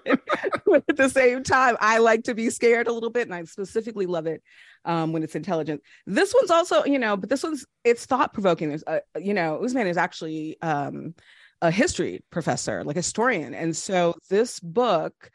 but 0.65 0.83
at 0.89 0.95
the 0.97 1.09
same 1.09 1.43
time, 1.43 1.75
I 1.81 1.97
like 1.97 2.23
to 2.23 2.33
be 2.33 2.50
scared 2.50 2.88
a 2.88 2.93
little 2.93 3.09
bit, 3.09 3.27
and 3.27 3.35
I 3.35 3.43
specifically 3.43 4.05
love 4.05 4.25
it 4.25 4.41
um, 4.85 5.12
when 5.12 5.21
it's 5.21 5.35
intelligent. 5.35 5.81
This 6.07 6.33
one's 6.33 6.50
also, 6.50 6.85
you 6.85 6.97
know, 6.97 7.17
but 7.17 7.29
this 7.29 7.43
one's 7.43 7.65
it's 7.83 8.05
thought 8.05 8.33
provoking. 8.33 8.69
There's, 8.69 8.83
uh, 8.88 9.00
you 9.19 9.33
know, 9.33 9.59
Ousman 9.62 9.85
is 9.85 9.97
actually 9.97 10.57
um, 10.62 11.13
a 11.61 11.71
history 11.71 12.21
professor, 12.31 12.83
like 12.83 12.95
a 12.95 12.99
historian, 12.99 13.53
and 13.53 13.75
so 13.75 14.15
this 14.29 14.59
book 14.59 15.31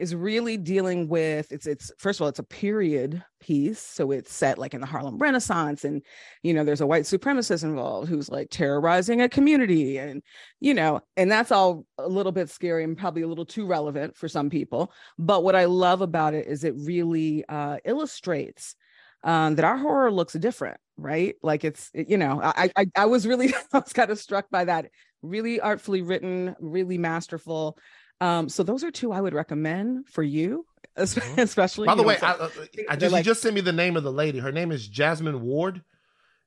is 0.00 0.14
really 0.14 0.56
dealing 0.56 1.08
with 1.08 1.52
it's 1.52 1.66
it's 1.66 1.92
first 1.98 2.18
of 2.18 2.22
all 2.22 2.28
it's 2.28 2.38
a 2.38 2.44
period 2.44 3.22
piece 3.38 3.78
so 3.78 4.10
it's 4.10 4.32
set 4.32 4.56
like 4.56 4.72
in 4.72 4.80
the 4.80 4.86
Harlem 4.86 5.18
Renaissance 5.18 5.84
and 5.84 6.02
you 6.42 6.54
know 6.54 6.64
there's 6.64 6.80
a 6.80 6.86
white 6.86 7.04
supremacist 7.04 7.62
involved 7.62 8.08
who's 8.08 8.30
like 8.30 8.48
terrorizing 8.50 9.20
a 9.20 9.28
community 9.28 9.98
and 9.98 10.22
you 10.58 10.72
know 10.72 11.00
and 11.18 11.30
that's 11.30 11.52
all 11.52 11.84
a 11.98 12.08
little 12.08 12.32
bit 12.32 12.48
scary 12.48 12.82
and 12.82 12.96
probably 12.96 13.22
a 13.22 13.28
little 13.28 13.44
too 13.44 13.66
relevant 13.66 14.16
for 14.16 14.26
some 14.26 14.48
people 14.48 14.90
but 15.18 15.44
what 15.44 15.54
I 15.54 15.66
love 15.66 16.00
about 16.00 16.32
it 16.32 16.46
is 16.46 16.64
it 16.64 16.74
really 16.78 17.44
uh 17.50 17.76
illustrates 17.84 18.74
um 19.22 19.54
that 19.56 19.64
our 19.64 19.76
horror 19.76 20.10
looks 20.10 20.32
different 20.34 20.78
right 20.96 21.34
like 21.42 21.64
it's 21.64 21.90
you 21.94 22.16
know 22.16 22.40
I 22.42 22.70
I 22.76 22.86
I 22.96 23.06
was 23.06 23.26
really 23.26 23.54
I 23.72 23.78
was 23.78 23.92
kind 23.92 24.10
of 24.10 24.18
struck 24.18 24.48
by 24.50 24.64
that 24.64 24.86
really 25.22 25.60
artfully 25.60 26.02
written 26.02 26.54
really 26.60 26.98
masterful 26.98 27.76
um, 28.22 28.50
so 28.50 28.62
those 28.62 28.84
are 28.84 28.90
two 28.90 29.12
I 29.12 29.20
would 29.22 29.32
recommend 29.32 30.06
for 30.06 30.22
you, 30.22 30.66
Mhm. 30.98 31.38
especially. 31.38 31.86
By 31.86 31.94
the 31.94 32.02
you 32.02 32.02
know, 32.02 32.08
way, 32.08 32.18
I, 32.20 32.32
uh, 32.32 32.48
I 32.90 32.96
just 32.96 33.12
like- 33.14 33.24
you 33.24 33.30
just 33.30 33.40
sent 33.40 33.54
me 33.54 33.62
the 33.62 33.72
name 33.72 33.96
of 33.96 34.02
the 34.02 34.12
lady. 34.12 34.38
Her 34.38 34.52
name 34.52 34.70
is 34.72 34.86
Jasmine 34.86 35.40
Ward. 35.40 35.80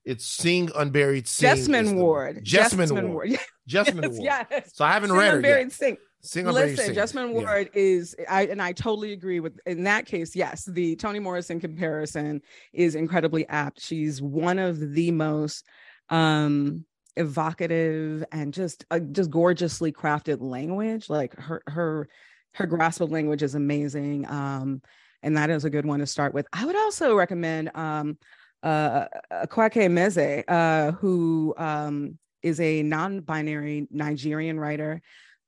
It's 0.06 0.24
Sing 0.28 0.70
Unburied 0.76 1.28
Sing. 1.28 1.50
is 1.58 1.68
Jesmyn 1.68 1.90
the- 1.90 1.96
Ward. 1.96 2.46
Jesmyn 2.46 3.10
Ward. 3.12 3.30
Yes, 3.66 3.92
Ward. 3.92 4.14
yes. 4.22 4.72
So 4.76 4.86
I 4.86 4.92
haven't 4.92 5.10
Sing 5.10 5.18
read 5.18 5.32
her 5.32 5.36
Unburied 5.38 5.66
yet. 5.66 5.72
Sing. 5.72 5.98
Sing 6.24 6.48
Unburied 6.48 6.78
Listen, 6.78 6.96
Sing. 6.96 6.96
Jesmyn 6.96 7.34
Yeah. 7.34 7.40
Ward 7.40 7.70
is, 7.74 8.16
I 8.30 8.46
and 8.46 8.62
I 8.62 8.72
totally 8.72 9.12
agree 9.12 9.40
with. 9.42 9.60
In 9.66 9.84
that 9.84 10.06
case, 10.06 10.36
yes, 10.36 10.64
the 10.66 10.96
Toni 10.96 11.20
Morrison 11.20 11.60
comparison 11.60 12.42
is 12.72 12.96
incredibly 12.96 13.48
apt. 13.50 13.82
She's 13.82 14.22
one 14.22 14.60
of 14.60 14.80
the 14.94 15.12
most 15.12 15.66
um 16.10 16.86
evocative 17.16 18.24
and 18.32 18.54
just 18.54 18.86
uh, 18.90 19.00
just 19.00 19.30
gorgeously 19.30 19.92
crafted 19.92 20.42
language. 20.42 21.10
Like 21.10 21.36
her 21.36 21.62
her 21.68 22.08
her 22.54 22.66
grasp 22.68 23.02
of 23.02 23.12
language 23.12 23.44
is 23.44 23.56
amazing. 23.56 24.26
Um, 24.30 24.82
and 25.24 25.38
that 25.38 25.50
is 25.50 25.66
a 25.66 25.70
good 25.70 25.86
one 25.86 26.00
to 26.00 26.06
start 26.06 26.34
with. 26.34 26.48
I 26.54 26.66
would 26.66 26.76
also 26.76 27.16
recommend 27.16 27.72
um, 27.76 28.18
uh, 28.62 29.06
Akwaeke 29.32 29.88
Emezi, 29.88 30.44
uh, 30.48 30.92
who 30.94 31.54
um, 31.58 32.18
is 32.42 32.60
a 32.60 32.84
non-binary 32.84 33.88
Nigerian 33.90 34.60
writer, 34.60 35.02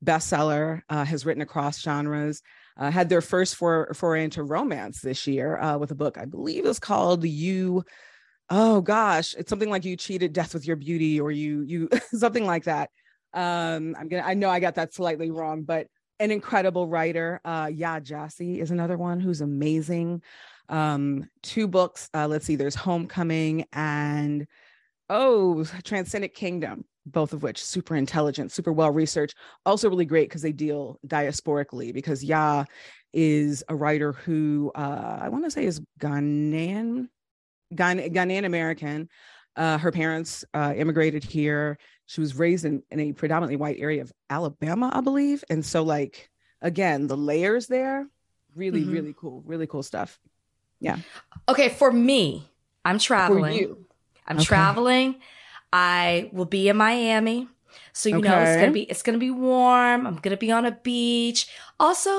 bestseller, 0.06 0.82
uh, 0.88 1.04
has 1.04 1.26
written 1.26 1.42
across 1.42 1.80
genres. 1.80 2.42
Uh, 2.78 2.90
had 2.90 3.08
their 3.08 3.22
first 3.22 3.56
for, 3.56 3.92
foray 3.94 4.24
into 4.24 4.42
romance 4.42 5.00
this 5.00 5.26
year 5.26 5.58
uh, 5.58 5.78
with 5.78 5.90
a 5.90 5.94
book 5.94 6.18
I 6.18 6.26
believe 6.26 6.66
is 6.66 6.78
called 6.78 7.24
"You." 7.24 7.84
Oh 8.48 8.80
gosh, 8.80 9.34
it's 9.34 9.50
something 9.50 9.70
like 9.70 9.84
"You 9.84 9.96
Cheated 9.96 10.32
Death 10.32 10.54
with 10.54 10.66
Your 10.66 10.76
Beauty" 10.76 11.20
or 11.20 11.30
"You 11.30 11.62
You" 11.62 11.88
something 12.12 12.44
like 12.46 12.64
that. 12.64 12.90
Um, 13.34 13.96
I'm 13.98 14.08
gonna. 14.08 14.22
I 14.22 14.34
know 14.34 14.50
I 14.50 14.60
got 14.60 14.76
that 14.76 14.94
slightly 14.94 15.30
wrong, 15.30 15.62
but 15.62 15.88
an 16.20 16.30
incredible 16.30 16.86
writer. 16.86 17.40
Uh, 17.44 17.66
Yaa 17.66 18.02
Gyasi 18.02 18.60
is 18.60 18.70
another 18.70 18.96
one 18.96 19.20
who's 19.20 19.40
amazing. 19.40 20.22
Um, 20.68 21.28
two 21.42 21.68
books. 21.68 22.08
Uh, 22.14 22.28
let's 22.28 22.46
see. 22.46 22.56
There's 22.56 22.76
Homegoing 22.76 23.66
and 23.72 24.46
oh, 25.08 25.64
Transcendent 25.84 26.34
Kingdom. 26.34 26.84
Both 27.06 27.32
of 27.32 27.42
which 27.42 27.64
super 27.64 27.94
intelligent, 27.94 28.50
super 28.52 28.72
well 28.72 28.90
researched. 28.90 29.36
Also 29.64 29.88
really 29.88 30.04
great 30.04 30.28
because 30.28 30.42
they 30.42 30.52
deal 30.52 30.98
diasporically. 31.06 31.94
Because 31.94 32.24
Yaa 32.24 32.66
is 33.12 33.64
a 33.68 33.76
writer 33.76 34.12
who 34.12 34.72
uh, 34.74 35.18
I 35.22 35.28
want 35.28 35.44
to 35.44 35.50
say 35.50 35.64
is 35.64 35.80
Ghanaian, 36.00 37.08
Ghan- 37.74 38.12
Ghanaian 38.12 38.44
American. 38.44 39.08
Uh, 39.54 39.78
her 39.78 39.90
parents 39.90 40.44
uh, 40.52 40.74
immigrated 40.76 41.24
here. 41.24 41.78
She 42.04 42.20
was 42.20 42.36
raised 42.36 42.64
in, 42.64 42.82
in 42.90 43.00
a 43.00 43.12
predominantly 43.12 43.56
white 43.56 43.78
area 43.78 44.02
of 44.02 44.12
Alabama, 44.28 44.90
I 44.92 45.00
believe. 45.00 45.42
And 45.48 45.64
so, 45.64 45.82
like, 45.82 46.28
again, 46.60 47.06
the 47.06 47.16
layers 47.16 47.66
there, 47.66 48.06
really, 48.54 48.82
mm-hmm. 48.82 48.92
really 48.92 49.14
cool, 49.16 49.42
really 49.46 49.66
cool 49.66 49.82
stuff. 49.82 50.18
Yeah. 50.78 50.98
Okay, 51.48 51.70
for 51.70 51.90
me, 51.90 52.48
I'm 52.84 52.98
traveling. 52.98 53.76
I'm 54.26 54.36
okay. 54.36 54.44
traveling. 54.44 55.16
I 55.72 56.30
will 56.32 56.44
be 56.44 56.68
in 56.68 56.76
Miami. 56.76 57.48
So 57.92 58.08
you 58.08 58.18
okay. 58.18 58.28
know 58.28 58.40
it's 58.40 58.56
gonna 58.56 58.72
be 58.72 58.82
it's 58.82 59.02
gonna 59.02 59.18
be 59.18 59.30
warm. 59.30 60.06
I'm 60.06 60.16
gonna 60.16 60.36
be 60.36 60.52
on 60.52 60.66
a 60.66 60.72
beach. 60.72 61.48
Also, 61.80 62.10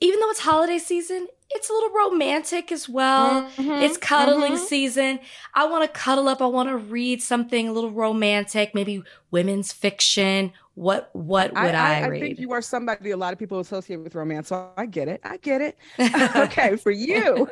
even 0.00 0.20
though 0.20 0.30
it's 0.30 0.40
holiday 0.40 0.78
season, 0.78 1.26
it's 1.50 1.70
a 1.70 1.72
little 1.72 1.90
romantic 1.90 2.72
as 2.72 2.88
well. 2.88 3.44
Mm-hmm, 3.56 3.82
it's 3.82 3.96
cuddling 3.96 4.52
mm-hmm. 4.54 4.64
season. 4.64 5.20
I 5.54 5.66
want 5.66 5.84
to 5.84 5.88
cuddle 5.88 6.28
up. 6.28 6.42
I 6.42 6.46
want 6.46 6.68
to 6.68 6.76
read 6.76 7.22
something 7.22 7.68
a 7.68 7.72
little 7.72 7.92
romantic, 7.92 8.74
maybe 8.74 9.02
women's 9.30 9.72
fiction. 9.72 10.52
What 10.74 11.10
what 11.12 11.52
would 11.54 11.74
I, 11.74 12.00
I, 12.00 12.00
I 12.00 12.06
read? 12.08 12.22
I 12.22 12.26
think 12.26 12.38
you 12.38 12.52
are 12.52 12.62
somebody 12.62 13.10
a 13.10 13.16
lot 13.16 13.32
of 13.32 13.38
people 13.38 13.60
associate 13.60 13.96
with 13.96 14.14
romance. 14.14 14.48
So 14.48 14.70
I 14.76 14.86
get 14.86 15.08
it. 15.08 15.20
I 15.24 15.36
get 15.38 15.60
it. 15.60 15.78
okay, 16.36 16.76
for 16.76 16.90
you, 16.90 17.48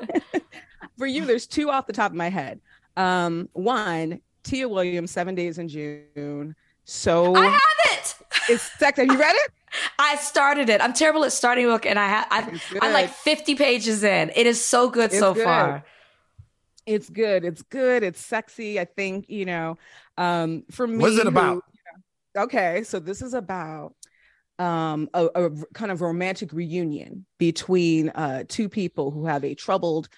for 0.98 1.06
you, 1.06 1.24
there's 1.24 1.46
two 1.46 1.70
off 1.70 1.86
the 1.86 1.92
top 1.92 2.10
of 2.10 2.16
my 2.16 2.30
head. 2.30 2.60
Um, 2.96 3.48
one, 3.52 4.20
Tia 4.44 4.68
Williams, 4.68 5.10
Seven 5.10 5.34
Days 5.34 5.58
in 5.58 5.68
June. 5.68 6.54
So 6.84 7.34
I 7.34 7.46
have 7.46 7.60
it. 7.92 8.14
It's 8.48 8.62
sex. 8.78 8.98
Have 8.98 9.06
you 9.08 9.18
read 9.18 9.34
it? 9.34 9.52
I 9.98 10.16
started 10.16 10.68
it. 10.68 10.80
I'm 10.80 10.92
terrible 10.92 11.24
at 11.24 11.32
starting 11.32 11.64
a 11.64 11.68
book, 11.68 11.86
and 11.86 11.98
I 11.98 12.06
have 12.06 12.60
I'm 12.80 12.92
like 12.92 13.10
50 13.10 13.54
pages 13.54 14.04
in. 14.04 14.30
It 14.36 14.46
is 14.46 14.64
so 14.64 14.90
good 14.90 15.06
it's 15.06 15.18
so 15.18 15.34
good. 15.34 15.44
far. 15.44 15.84
It's 16.86 17.08
good. 17.08 17.44
It's 17.44 17.62
good. 17.62 18.02
It's 18.02 18.24
sexy. 18.24 18.78
I 18.78 18.84
think 18.84 19.28
you 19.28 19.46
know. 19.46 19.78
Um, 20.16 20.64
for 20.70 20.86
me, 20.86 20.98
what's 20.98 21.18
it 21.18 21.26
about? 21.26 21.54
Who, 21.54 21.62
you 21.72 21.80
know, 22.36 22.42
okay, 22.44 22.82
so 22.84 22.98
this 22.98 23.22
is 23.22 23.34
about 23.34 23.94
um 24.60 25.08
a, 25.14 25.26
a, 25.34 25.50
kind 25.72 25.90
of 25.90 26.00
romantic 26.00 26.52
reunion 26.52 27.26
between 27.38 28.10
uh 28.10 28.44
two 28.46 28.68
people 28.68 29.10
who 29.10 29.26
have 29.26 29.44
a 29.44 29.52
troubled 29.52 30.08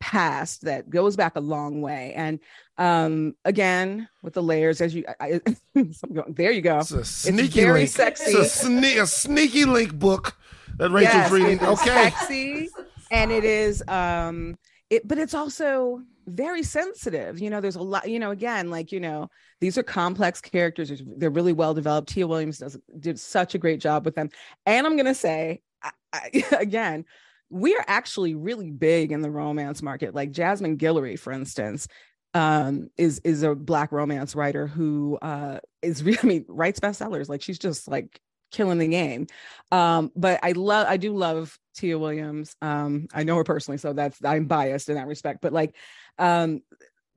past 0.00 0.62
that 0.62 0.90
goes 0.90 1.14
back 1.14 1.36
a 1.36 1.40
long 1.40 1.80
way. 1.80 2.12
And 2.14 2.40
um, 2.78 3.36
again, 3.44 4.08
with 4.22 4.34
the 4.34 4.42
layers, 4.42 4.80
as 4.80 4.94
you, 4.94 5.04
I, 5.20 5.40
going, 5.74 6.34
there 6.34 6.50
you 6.50 6.62
go. 6.62 6.78
It's 6.78 6.90
a 6.90 7.04
sneaky 7.04 7.44
it's 7.44 7.54
very 7.54 7.80
link. 7.80 7.90
Sexy. 7.90 8.32
It's 8.32 8.64
a, 8.64 8.66
sne- 8.66 9.02
a, 9.02 9.06
sneaky 9.06 9.66
link 9.66 9.94
book 9.94 10.36
that 10.78 10.90
Rachel's 10.90 11.14
yes, 11.14 11.30
reading. 11.30 11.62
Okay, 11.62 12.10
sexy, 12.10 12.68
and 13.10 13.30
it 13.30 13.44
is. 13.44 13.82
Um, 13.86 14.58
it, 14.88 15.06
but 15.06 15.18
it's 15.18 15.34
also 15.34 16.00
very 16.26 16.62
sensitive. 16.62 17.38
You 17.38 17.50
know, 17.50 17.60
there's 17.60 17.76
a 17.76 17.82
lot. 17.82 18.08
You 18.08 18.18
know, 18.18 18.30
again, 18.30 18.70
like 18.70 18.92
you 18.92 19.00
know, 19.00 19.28
these 19.60 19.76
are 19.76 19.82
complex 19.82 20.40
characters. 20.40 21.02
They're 21.16 21.30
really 21.30 21.52
well 21.52 21.74
developed. 21.74 22.08
Tia 22.08 22.26
Williams 22.26 22.58
does 22.58 22.78
did 22.98 23.20
such 23.20 23.54
a 23.54 23.58
great 23.58 23.80
job 23.80 24.04
with 24.04 24.14
them. 24.14 24.30
And 24.64 24.86
I'm 24.86 24.96
gonna 24.96 25.14
say, 25.14 25.60
I, 25.82 25.90
I, 26.12 26.44
again, 26.58 27.04
we 27.50 27.74
are 27.74 27.84
actually 27.86 28.34
really 28.34 28.70
big 28.70 29.12
in 29.12 29.22
the 29.22 29.30
romance 29.30 29.82
market. 29.82 30.14
Like 30.14 30.30
Jasmine 30.30 30.78
Guillory, 30.78 31.18
for 31.18 31.32
instance, 31.32 31.88
um, 32.32 32.88
is 32.96 33.20
is 33.24 33.42
a 33.42 33.54
black 33.54 33.92
romance 33.92 34.34
writer 34.34 34.66
who 34.66 35.18
uh, 35.20 35.58
is 35.82 36.02
really 36.04 36.18
I 36.22 36.26
mean, 36.26 36.44
writes 36.48 36.80
bestsellers. 36.80 37.28
Like 37.28 37.42
she's 37.42 37.58
just 37.58 37.88
like 37.88 38.20
killing 38.52 38.78
the 38.78 38.88
game. 38.88 39.26
Um, 39.72 40.10
but 40.16 40.40
I 40.42 40.52
love 40.52 40.86
I 40.88 40.96
do 40.96 41.14
love 41.14 41.58
Tia 41.74 41.98
Williams. 41.98 42.56
Um, 42.62 43.08
I 43.12 43.24
know 43.24 43.36
her 43.36 43.44
personally, 43.44 43.78
so 43.78 43.92
that's 43.92 44.24
I'm 44.24 44.46
biased 44.46 44.88
in 44.88 44.94
that 44.94 45.06
respect. 45.06 45.40
But 45.40 45.52
like 45.52 45.74
um, 46.18 46.62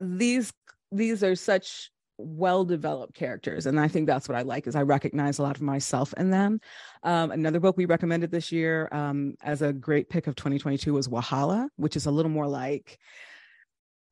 these 0.00 0.52
these 0.90 1.22
are 1.22 1.36
such 1.36 1.90
well 2.18 2.64
developed 2.64 3.14
characters 3.14 3.66
and 3.66 3.78
i 3.80 3.88
think 3.88 4.06
that's 4.06 4.28
what 4.28 4.36
i 4.36 4.42
like 4.42 4.66
is 4.66 4.76
i 4.76 4.82
recognize 4.82 5.38
a 5.38 5.42
lot 5.42 5.56
of 5.56 5.62
myself 5.62 6.14
in 6.16 6.30
them. 6.30 6.60
Um, 7.02 7.32
another 7.32 7.60
book 7.60 7.76
we 7.76 7.86
recommended 7.86 8.30
this 8.30 8.52
year 8.52 8.88
um, 8.92 9.34
as 9.42 9.62
a 9.62 9.72
great 9.72 10.08
pick 10.08 10.26
of 10.26 10.36
2022 10.36 10.92
was 10.92 11.08
wahala 11.08 11.68
which 11.76 11.96
is 11.96 12.06
a 12.06 12.10
little 12.10 12.30
more 12.30 12.46
like 12.46 12.98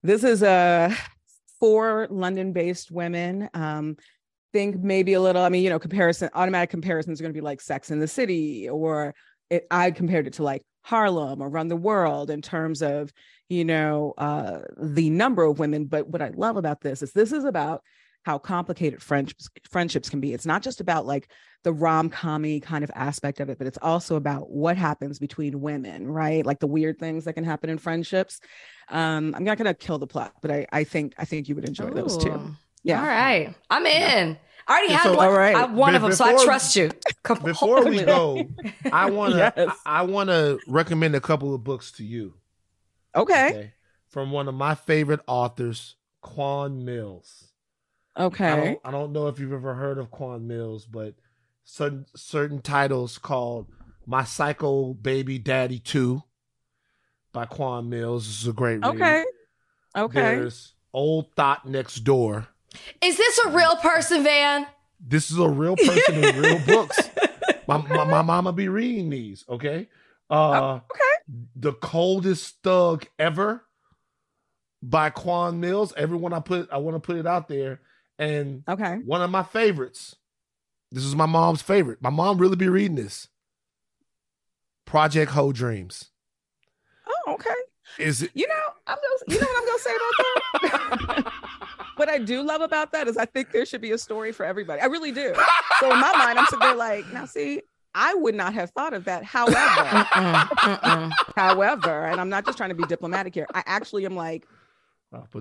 this 0.03 0.25
is 0.25 0.43
a 0.43 0.95
four 1.61 2.09
london 2.11 2.53
based 2.53 2.91
women 2.91 3.49
um, 3.55 3.97
think 4.53 4.77
maybe 4.77 5.13
a 5.13 5.21
little 5.21 5.43
i 5.43 5.49
mean 5.49 5.63
you 5.63 5.71
know 5.71 5.79
comparison 5.79 6.29
automatic 6.35 6.71
comparisons 6.71 7.21
are 7.21 7.25
going 7.25 7.33
to 7.33 7.39
be 7.39 7.45
like 7.45 7.61
sex 7.61 7.91
in 7.91 8.01
the 8.01 8.09
city 8.09 8.69
or 8.69 9.15
it, 9.49 9.67
i 9.71 9.91
compared 9.91 10.27
it 10.27 10.35
to 10.35 10.43
like 10.43 10.63
harlem 10.83 11.41
or 11.41 11.49
run 11.49 11.69
the 11.69 11.77
world 11.77 12.31
in 12.31 12.43
terms 12.43 12.83
of 12.83 13.13
you 13.53 13.67
know, 13.67 14.15
uh, 14.17 14.61
the 14.81 15.11
number 15.11 15.45
of 15.45 15.59
women. 15.59 15.85
But 15.85 16.09
what 16.09 16.23
I 16.23 16.31
love 16.35 16.57
about 16.57 16.81
this 16.81 17.03
is 17.03 17.13
this 17.13 17.33
is 17.33 17.45
about 17.45 17.83
how 18.23 18.39
complicated 18.39 19.03
friendships 19.03 19.51
friendships 19.71 20.09
can 20.09 20.21
be. 20.21 20.33
It's 20.33 20.47
not 20.47 20.63
just 20.63 20.81
about 20.81 21.05
like 21.05 21.29
the 21.63 21.73
rom 21.73 22.09
commy 22.09 22.63
kind 22.63 22.83
of 22.83 22.91
aspect 22.95 23.41
of 23.41 23.51
it, 23.51 23.59
but 23.59 23.67
it's 23.67 23.79
also 23.83 24.17
about 24.17 24.51
what 24.51 24.79
happens 24.79 25.19
between 25.19 25.61
women, 25.61 26.07
right? 26.07 26.47
Like 26.47 26.61
the 26.61 26.67
weird 26.67 26.99
things 26.99 27.27
that 27.27 27.35
can 27.35 27.45
happen 27.45 27.69
in 27.69 27.77
friendships. 27.77 28.41
Um, 28.89 29.35
I'm 29.37 29.45
not 29.45 29.59
gonna 29.59 29.75
kill 29.75 29.99
the 29.99 30.07
plot, 30.07 30.33
but 30.41 30.51
I, 30.51 30.67
I 30.73 30.85
think 30.85 31.15
I 31.19 31.27
think 31.27 31.49
you 31.49 31.55
would 31.55 31.69
enjoy 31.69 31.89
Ooh. 31.89 31.95
those 31.95 32.17
too. 32.17 32.57
Yeah. 32.85 33.01
All 33.01 33.07
right. 33.07 33.55
I'm 33.69 33.85
in. 33.87 34.29
Yeah. 34.31 34.37
I 34.67 34.73
already 34.73 34.93
have 34.93 35.03
so, 35.03 35.17
one, 35.17 35.27
all 35.27 35.33
right. 35.33 35.57
I, 35.57 35.65
one 35.67 35.95
of 35.95 36.03
them, 36.03 36.13
so 36.13 36.25
I 36.25 36.45
trust 36.45 36.77
you. 36.77 36.91
Come 37.23 37.41
before 37.41 37.79
on. 37.79 37.91
we 37.91 38.03
go, 38.03 38.47
I 38.93 39.11
want 39.11 39.33
to 39.33 39.39
yes. 39.39 39.77
I, 39.85 40.01
I 40.01 40.03
want 40.03 40.31
to 40.31 40.59
recommend 40.67 41.15
a 41.15 41.21
couple 41.21 41.55
of 41.55 41.65
books 41.65 41.93
to 41.93 42.05
you. 42.05 42.35
Okay. 43.15 43.49
okay. 43.49 43.73
From 44.09 44.31
one 44.31 44.49
of 44.49 44.55
my 44.55 44.75
favorite 44.75 45.21
authors, 45.27 45.97
Quan 46.21 46.83
Millz. 46.83 47.49
Okay. 48.19 48.47
I 48.47 48.57
don't, 48.57 48.81
I 48.85 48.91
don't, 48.91 49.13
know 49.13 49.29
if 49.29 49.39
you've 49.39 49.53
ever 49.53 49.75
heard 49.75 49.99
of 49.99 50.11
Quan 50.11 50.47
Millz, 50.47 50.85
but 50.91 51.15
certain 51.65 52.05
certain 52.15 52.61
titles 52.61 53.19
called 53.19 53.67
My 54.07 54.25
Psycho 54.25 54.95
Baby 54.95 55.39
Daddy 55.39 55.79
2 55.79 56.23
by 57.33 57.47
Quan 57.47 57.91
Millz. 57.91 58.27
This 58.27 58.43
is 58.43 58.49
a 58.49 58.53
great 58.53 58.81
read. 58.81 58.95
Okay. 58.95 59.25
Okay. 59.97 60.21
There's 60.21 60.75
Old 60.93 61.33
Thought 61.35 61.67
Next 61.67 61.97
Door. 62.01 62.49
Is 63.03 63.17
this 63.17 63.39
a 63.47 63.51
real 63.51 63.77
person, 63.77 64.25
Van? 64.25 64.67
This 65.01 65.31
is 65.31 65.39
a 65.39 65.49
real 65.49 65.77
person 65.77 66.25
in 66.25 66.41
real 66.41 66.59
books. 66.67 67.11
My, 67.67 67.79
my, 67.79 68.05
my 68.05 68.23
mama 68.23 68.53
be 68.53 68.69
reading 68.69 69.11
these, 69.11 69.45
okay? 69.49 69.89
Uh, 70.31 70.75
okay 70.77 71.13
the 71.57 71.73
coldest 71.73 72.57
thug 72.63 73.07
ever 73.19 73.65
by 74.83 75.11
Quan 75.11 75.61
Millz. 75.61 75.93
Everyone 75.97 76.33
I 76.33 76.41
put, 76.41 76.73
I 76.73 76.79
want 76.79 76.97
to 76.97 77.01
put 77.01 77.17
it 77.17 77.27
out 77.27 77.49
there. 77.49 77.81
And 78.19 78.63
okay, 78.69 78.97
one 79.05 79.23
of 79.23 79.31
my 79.31 79.43
favorites. 79.43 80.17
This 80.91 81.05
is 81.05 81.17
my 81.17 81.27
mom's 81.27 81.63
favorite. 81.63 82.03
My 82.03 82.11
mom 82.11 82.39
really 82.39 82.57
be 82.57 82.69
reading 82.69 82.97
this. 82.97 83.29
Project 84.85 85.31
Ho 85.33 85.51
Dreams. 85.51 86.11
Oh, 87.07 87.33
okay. 87.35 87.55
Is 87.99 88.23
it? 88.23 88.31
You 88.35 88.47
know, 88.47 88.55
I'm 88.87 88.97
gonna. 88.97 89.35
You 89.35 89.41
know 89.41 89.47
what 89.47 89.63
I'm 89.63 89.67
gonna 89.67 89.79
say 89.79 89.95
about 89.97 91.25
that. 91.25 91.33
what 91.97 92.09
I 92.09 92.19
do 92.19 92.43
love 92.43 92.61
about 92.61 92.93
that 92.93 93.09
is 93.09 93.17
I 93.17 93.27
think 93.27 93.53
there 93.53 93.67
should 93.67 93.81
be 93.81 93.93
a 93.93 93.99
story 93.99 94.33
for 94.33 94.45
everybody. 94.45 94.81
I 94.81 94.87
really 94.87 95.13
do. 95.13 95.35
So 95.81 95.93
in 95.93 96.01
my 96.01 96.13
mind, 96.17 96.39
I'm 96.39 96.47
sitting 96.47 96.61
there 96.61 96.75
like, 96.75 97.11
now 97.13 97.25
see, 97.25 97.63
I 97.95 98.15
would 98.15 98.35
not 98.35 98.55
have 98.55 98.71
thought 98.71 98.95
of 98.95 99.05
that. 99.05 99.25
However, 99.25 99.57
uh-uh, 99.57 100.47
uh-uh. 100.63 101.11
however, 101.37 102.07
and 102.07 102.21
I'm 102.21 102.29
not 102.29 102.47
just 102.47 102.57
trying 102.57 102.71
to 102.71 102.75
be 102.75 102.85
diplomatic 102.85 103.35
here. 103.35 103.47
I 103.55 103.63
actually 103.67 104.07
am 104.07 104.17
like, 104.17 104.47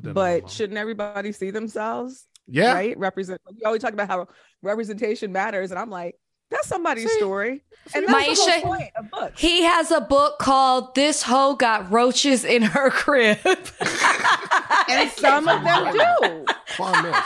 but 0.01 0.49
shouldn't 0.49 0.77
everybody 0.77 1.31
see 1.31 1.51
themselves? 1.51 2.27
Yeah. 2.47 2.73
Right. 2.73 2.97
Represent. 2.97 3.39
We 3.55 3.63
always 3.63 3.81
talk 3.81 3.93
about 3.93 4.09
how 4.09 4.27
representation 4.61 5.31
matters. 5.31 5.71
And 5.71 5.79
I'm 5.79 5.89
like, 5.89 6.15
That's 6.51 6.67
somebody's 6.67 7.09
See? 7.09 7.17
story. 7.17 7.61
And 7.95 8.05
that's 8.07 8.27
the 8.45 8.51
Maiysha- 8.51 8.61
whole 8.61 8.75
point 8.75 8.91
of 8.95 9.09
books. 9.09 9.41
He 9.41 9.63
has 9.63 9.89
a 9.89 10.01
book 10.01 10.37
called 10.37 10.93
This 10.93 11.23
Hoe 11.23 11.55
Got 11.55 11.91
Roaches 11.91 12.45
in 12.45 12.61
Her 12.61 12.91
Crib. 12.91 13.39
and 13.45 15.09
some 15.11 15.47
of 15.47 15.63
them 15.63 15.91
do. 15.93 16.45
Quan 16.75 16.93
Millz. 16.93 17.23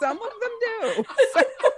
Some 0.00 0.18
of 0.20 0.30
them 0.40 0.50
do. 0.60 1.04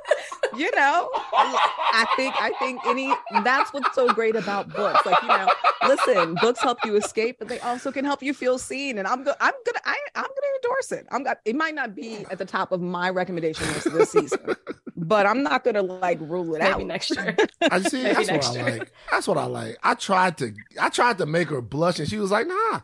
So, 0.52 0.58
you 0.58 0.70
know, 0.74 1.08
I 1.32 2.06
think 2.16 2.34
I 2.40 2.50
think 2.58 2.80
any 2.86 3.12
that's 3.44 3.72
what's 3.72 3.94
so 3.94 4.12
great 4.12 4.36
about 4.36 4.68
books. 4.72 5.04
Like, 5.06 5.20
you 5.22 5.28
know, 5.28 5.48
listen, 5.86 6.34
books 6.40 6.60
help 6.60 6.78
you 6.84 6.96
escape, 6.96 7.36
but 7.38 7.48
they 7.48 7.60
also 7.60 7.92
can 7.92 8.04
help 8.04 8.22
you 8.22 8.32
feel 8.34 8.58
seen. 8.58 8.98
And 8.98 9.06
I'm 9.06 9.24
go- 9.24 9.34
I'm 9.40 9.52
gonna 9.64 9.80
I, 9.84 9.96
I'm 10.14 10.24
gonna 10.24 10.54
endorse 10.62 10.92
it. 10.92 11.06
I'm 11.10 11.22
got 11.24 11.38
it 11.44 11.56
might 11.56 11.74
not 11.74 11.94
be 11.94 12.24
at 12.30 12.38
the 12.38 12.44
top 12.44 12.72
of 12.72 12.80
my 12.80 13.10
recommendation 13.10 13.66
list 13.68 13.92
this 13.92 14.10
season, 14.12 14.56
but 14.96 15.26
I'm 15.26 15.42
not 15.42 15.64
gonna 15.64 15.82
like 15.82 16.18
rule 16.20 16.54
it 16.54 16.58
Maybe 16.60 16.72
out. 16.72 16.82
next 16.86 17.10
year. 17.14 17.36
I 17.70 17.80
see. 17.80 18.02
Maybe 18.02 18.14
That's 18.14 18.28
next 18.28 18.48
what 18.48 18.58
I 18.58 18.78
like. 18.78 18.92
That's 19.10 19.28
what 19.28 19.38
I 19.38 19.44
like. 19.46 19.78
I 19.82 19.94
tried 19.94 20.38
to. 20.38 20.54
I 20.80 20.88
tried 20.88 21.18
to 21.18 21.26
make 21.26 21.48
her 21.48 21.60
blush, 21.60 21.98
and 21.98 22.08
she 22.08 22.18
was 22.18 22.30
like, 22.30 22.46
"Nah." 22.46 22.80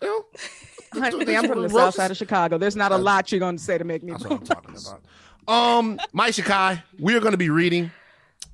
You 0.00 0.08
know, 0.08 1.00
Honey, 1.00 1.36
I'm 1.36 1.48
from 1.48 1.62
the 1.62 1.68
Roaches- 1.68 1.72
south 1.76 1.94
side 1.94 2.10
of 2.12 2.16
Chicago. 2.16 2.56
There's 2.56 2.76
not 2.76 2.92
a 2.92 2.96
lot 2.96 3.32
you're 3.32 3.40
gonna 3.40 3.58
say 3.58 3.78
to 3.78 3.84
make 3.84 4.02
me 4.02 4.12
That's 4.12 4.24
what 4.24 4.32
I'm 4.40 4.44
talking 4.46 4.76
about. 4.76 5.02
Um, 5.48 5.98
Maiysha 6.14 6.44
Kai, 6.44 6.84
we 6.98 7.16
are 7.16 7.20
going 7.20 7.32
to 7.32 7.38
be 7.38 7.48
reading 7.48 7.90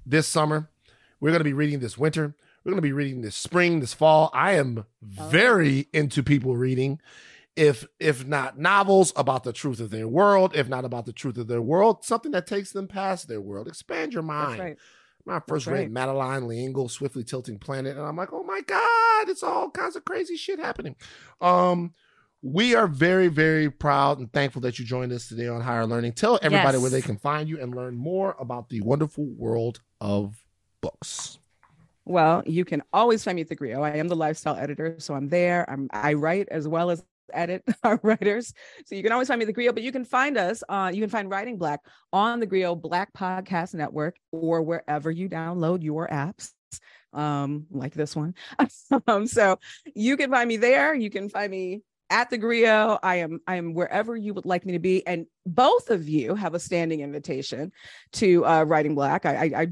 this 0.06 0.28
summer. 0.28 0.70
We're 1.18 1.30
going 1.30 1.40
to 1.40 1.44
be 1.44 1.52
reading 1.52 1.80
this 1.80 1.98
winter. 1.98 2.36
We're 2.62 2.70
going 2.70 2.78
to 2.78 2.82
be 2.82 2.92
reading 2.92 3.20
this 3.20 3.34
spring, 3.34 3.80
this 3.80 3.92
fall. 3.92 4.30
I 4.32 4.52
am 4.52 4.84
very 5.02 5.88
into 5.92 6.22
people 6.22 6.56
reading, 6.56 7.00
if 7.56 7.84
if 7.98 8.24
not 8.24 8.58
novels 8.60 9.12
about 9.16 9.42
the 9.42 9.52
truth 9.52 9.80
of 9.80 9.90
their 9.90 10.06
world, 10.06 10.52
if 10.54 10.68
not 10.68 10.84
about 10.84 11.04
the 11.04 11.12
truth 11.12 11.36
of 11.36 11.48
their 11.48 11.60
world, 11.60 12.04
something 12.04 12.30
that 12.30 12.46
takes 12.46 12.70
them 12.70 12.86
past 12.86 13.26
their 13.26 13.40
world. 13.40 13.66
Expand 13.66 14.12
your 14.12 14.22
mind. 14.22 14.60
Right. 14.60 14.78
I 15.26 15.40
first 15.48 15.66
That's 15.66 15.74
read 15.74 15.80
right. 15.80 15.90
Madeleine 15.90 16.46
L'Engle, 16.46 16.88
Swiftly 16.88 17.24
Tilting 17.24 17.58
Planet, 17.58 17.96
and 17.96 18.06
I'm 18.06 18.16
like, 18.16 18.32
oh 18.32 18.44
my 18.44 18.60
God, 18.60 19.28
it's 19.28 19.42
all 19.42 19.68
kinds 19.70 19.96
of 19.96 20.04
crazy 20.04 20.36
shit 20.36 20.60
happening. 20.60 20.94
Um, 21.40 21.92
we 22.44 22.74
are 22.74 22.86
very, 22.86 23.28
very 23.28 23.70
proud 23.70 24.18
and 24.18 24.30
thankful 24.30 24.60
that 24.60 24.78
you 24.78 24.84
joined 24.84 25.10
us 25.12 25.28
today 25.28 25.48
on 25.48 25.62
Higher 25.62 25.86
Learning. 25.86 26.12
Tell 26.12 26.38
everybody 26.42 26.76
Yes. 26.76 26.82
where 26.82 26.90
they 26.90 27.00
can 27.00 27.16
find 27.16 27.48
you 27.48 27.58
and 27.58 27.74
learn 27.74 27.96
more 27.96 28.36
about 28.38 28.68
the 28.68 28.82
wonderful 28.82 29.24
world 29.24 29.80
of 29.98 30.36
books. 30.82 31.38
Well, 32.04 32.42
you 32.44 32.66
can 32.66 32.82
always 32.92 33.24
find 33.24 33.36
me 33.36 33.42
at 33.42 33.48
the 33.48 33.54
Grio. 33.54 33.82
I 33.82 33.92
am 33.92 34.08
the 34.08 34.16
lifestyle 34.16 34.56
editor, 34.56 34.96
so 34.98 35.14
I'm 35.14 35.30
there. 35.30 35.64
I'm 35.70 35.88
I 35.90 36.12
write 36.12 36.48
as 36.50 36.68
well 36.68 36.90
as 36.90 37.02
edit 37.32 37.64
our 37.82 37.98
writers. 38.02 38.52
So 38.84 38.94
you 38.94 39.02
can 39.02 39.12
always 39.12 39.28
find 39.28 39.38
me 39.38 39.44
at 39.44 39.46
the 39.46 39.54
Grio, 39.54 39.72
but 39.72 39.82
you 39.82 39.90
can 39.90 40.04
find 40.04 40.36
us 40.36 40.62
uh 40.68 40.90
you 40.92 41.00
can 41.00 41.08
find 41.08 41.30
Writing 41.30 41.56
Black 41.56 41.80
on 42.12 42.40
the 42.40 42.46
Grio 42.46 42.74
Black 42.74 43.10
Podcast 43.14 43.72
Network 43.72 44.16
or 44.32 44.60
wherever 44.60 45.10
you 45.10 45.30
download 45.30 45.82
your 45.82 46.08
apps. 46.08 46.50
Um, 47.14 47.66
like 47.70 47.94
this 47.94 48.14
one. 48.14 48.34
um, 49.06 49.26
so 49.26 49.58
you 49.94 50.18
can 50.18 50.30
find 50.30 50.46
me 50.46 50.58
there. 50.58 50.94
You 50.94 51.08
can 51.08 51.30
find 51.30 51.50
me 51.50 51.82
at 52.10 52.30
the 52.30 52.38
Grio. 52.38 52.98
I 53.02 53.16
am 53.16 53.40
I 53.46 53.56
am 53.56 53.74
wherever 53.74 54.16
you 54.16 54.34
would 54.34 54.46
like 54.46 54.64
me 54.66 54.72
to 54.72 54.78
be. 54.78 55.06
And 55.06 55.26
both 55.46 55.90
of 55.90 56.08
you 56.08 56.34
have 56.34 56.54
a 56.54 56.60
standing 56.60 57.00
invitation 57.00 57.72
to 58.14 58.44
uh 58.44 58.64
Writing 58.64 58.94
Black. 58.94 59.26
I 59.26 59.34
I, 59.34 59.62
I 59.62 59.66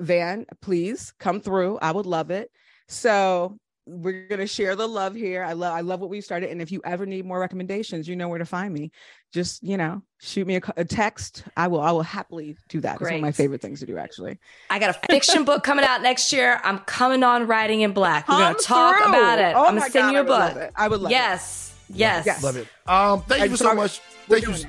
Van, 0.00 0.46
please 0.62 1.12
come 1.18 1.40
through. 1.40 1.78
I 1.78 1.92
would 1.92 2.06
love 2.06 2.30
it. 2.30 2.50
So 2.88 3.58
we're 3.86 4.28
gonna 4.28 4.46
share 4.46 4.76
the 4.76 4.86
love 4.86 5.14
here. 5.14 5.42
I 5.42 5.52
love 5.52 5.74
I 5.74 5.80
love 5.80 6.00
what 6.00 6.10
we 6.10 6.20
started. 6.20 6.50
And 6.50 6.62
if 6.62 6.70
you 6.70 6.80
ever 6.84 7.06
need 7.06 7.24
more 7.24 7.40
recommendations, 7.40 8.08
you 8.08 8.16
know 8.16 8.28
where 8.28 8.38
to 8.38 8.44
find 8.46 8.72
me. 8.72 8.90
Just 9.32 9.62
you 9.62 9.76
know, 9.76 10.02
shoot 10.18 10.46
me 10.46 10.56
a, 10.56 10.60
a 10.76 10.84
text. 10.84 11.44
I 11.56 11.68
will 11.68 11.80
I 11.80 11.92
will 11.92 12.02
happily 12.02 12.56
do 12.68 12.80
that. 12.80 12.94
It's 13.00 13.02
one 13.02 13.14
of 13.14 13.20
my 13.20 13.30
favorite 13.32 13.60
things 13.60 13.80
to 13.80 13.86
do, 13.86 13.96
actually. 13.96 14.38
I 14.70 14.78
got 14.78 14.90
a 14.90 15.06
fiction 15.08 15.44
book 15.44 15.62
coming 15.62 15.84
out 15.84 16.02
next 16.02 16.32
year. 16.32 16.60
I'm 16.64 16.78
coming 16.80 17.22
on 17.22 17.46
Writing 17.46 17.82
in 17.82 17.92
Black. 17.92 18.28
We're 18.28 18.38
going 18.38 18.56
to 18.56 18.62
talk 18.62 18.96
through. 18.98 19.08
about 19.08 19.38
it. 19.38 19.54
Oh 19.54 19.66
I'm 19.66 19.76
going 19.76 19.84
to 19.86 19.90
send 19.90 20.04
God, 20.06 20.10
you 20.12 20.16
I 20.16 20.20
a 20.20 20.22
would 20.24 20.30
love 20.30 20.54
book. 20.54 20.62
it. 20.64 20.72
I 20.74 20.88
would 20.88 21.00
love 21.00 21.10
it. 21.10 21.14
yes. 21.14 21.74
Yes. 21.92 22.26
Yes. 22.26 22.42
Love 22.42 22.56
it. 22.56 22.66
Um, 22.86 23.22
thank 23.22 23.42
I 23.42 23.44
you 23.46 23.56
so 23.56 23.64
talk- 23.66 23.76
much. 23.76 24.00
Thank 24.28 24.46
you. 24.46 24.52
it. 24.54 24.66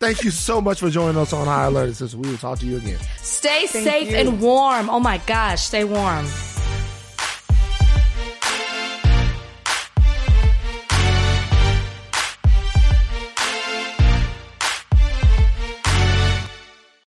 Thank 0.00 0.22
you 0.24 0.30
so 0.30 0.60
much 0.60 0.80
for 0.80 0.90
joining 0.90 1.16
us 1.16 1.32
on 1.32 1.46
High 1.46 1.64
Alert, 1.66 1.94
Since 1.94 2.14
we 2.14 2.28
will 2.28 2.36
talk 2.36 2.58
to 2.58 2.66
you 2.66 2.76
again. 2.76 2.98
Stay 3.18 3.66
Thank 3.66 3.84
safe 3.86 4.10
you. 4.10 4.16
and 4.16 4.40
warm. 4.40 4.90
Oh 4.90 5.00
my 5.00 5.18
gosh, 5.26 5.62
stay 5.62 5.84
warm. 5.84 6.26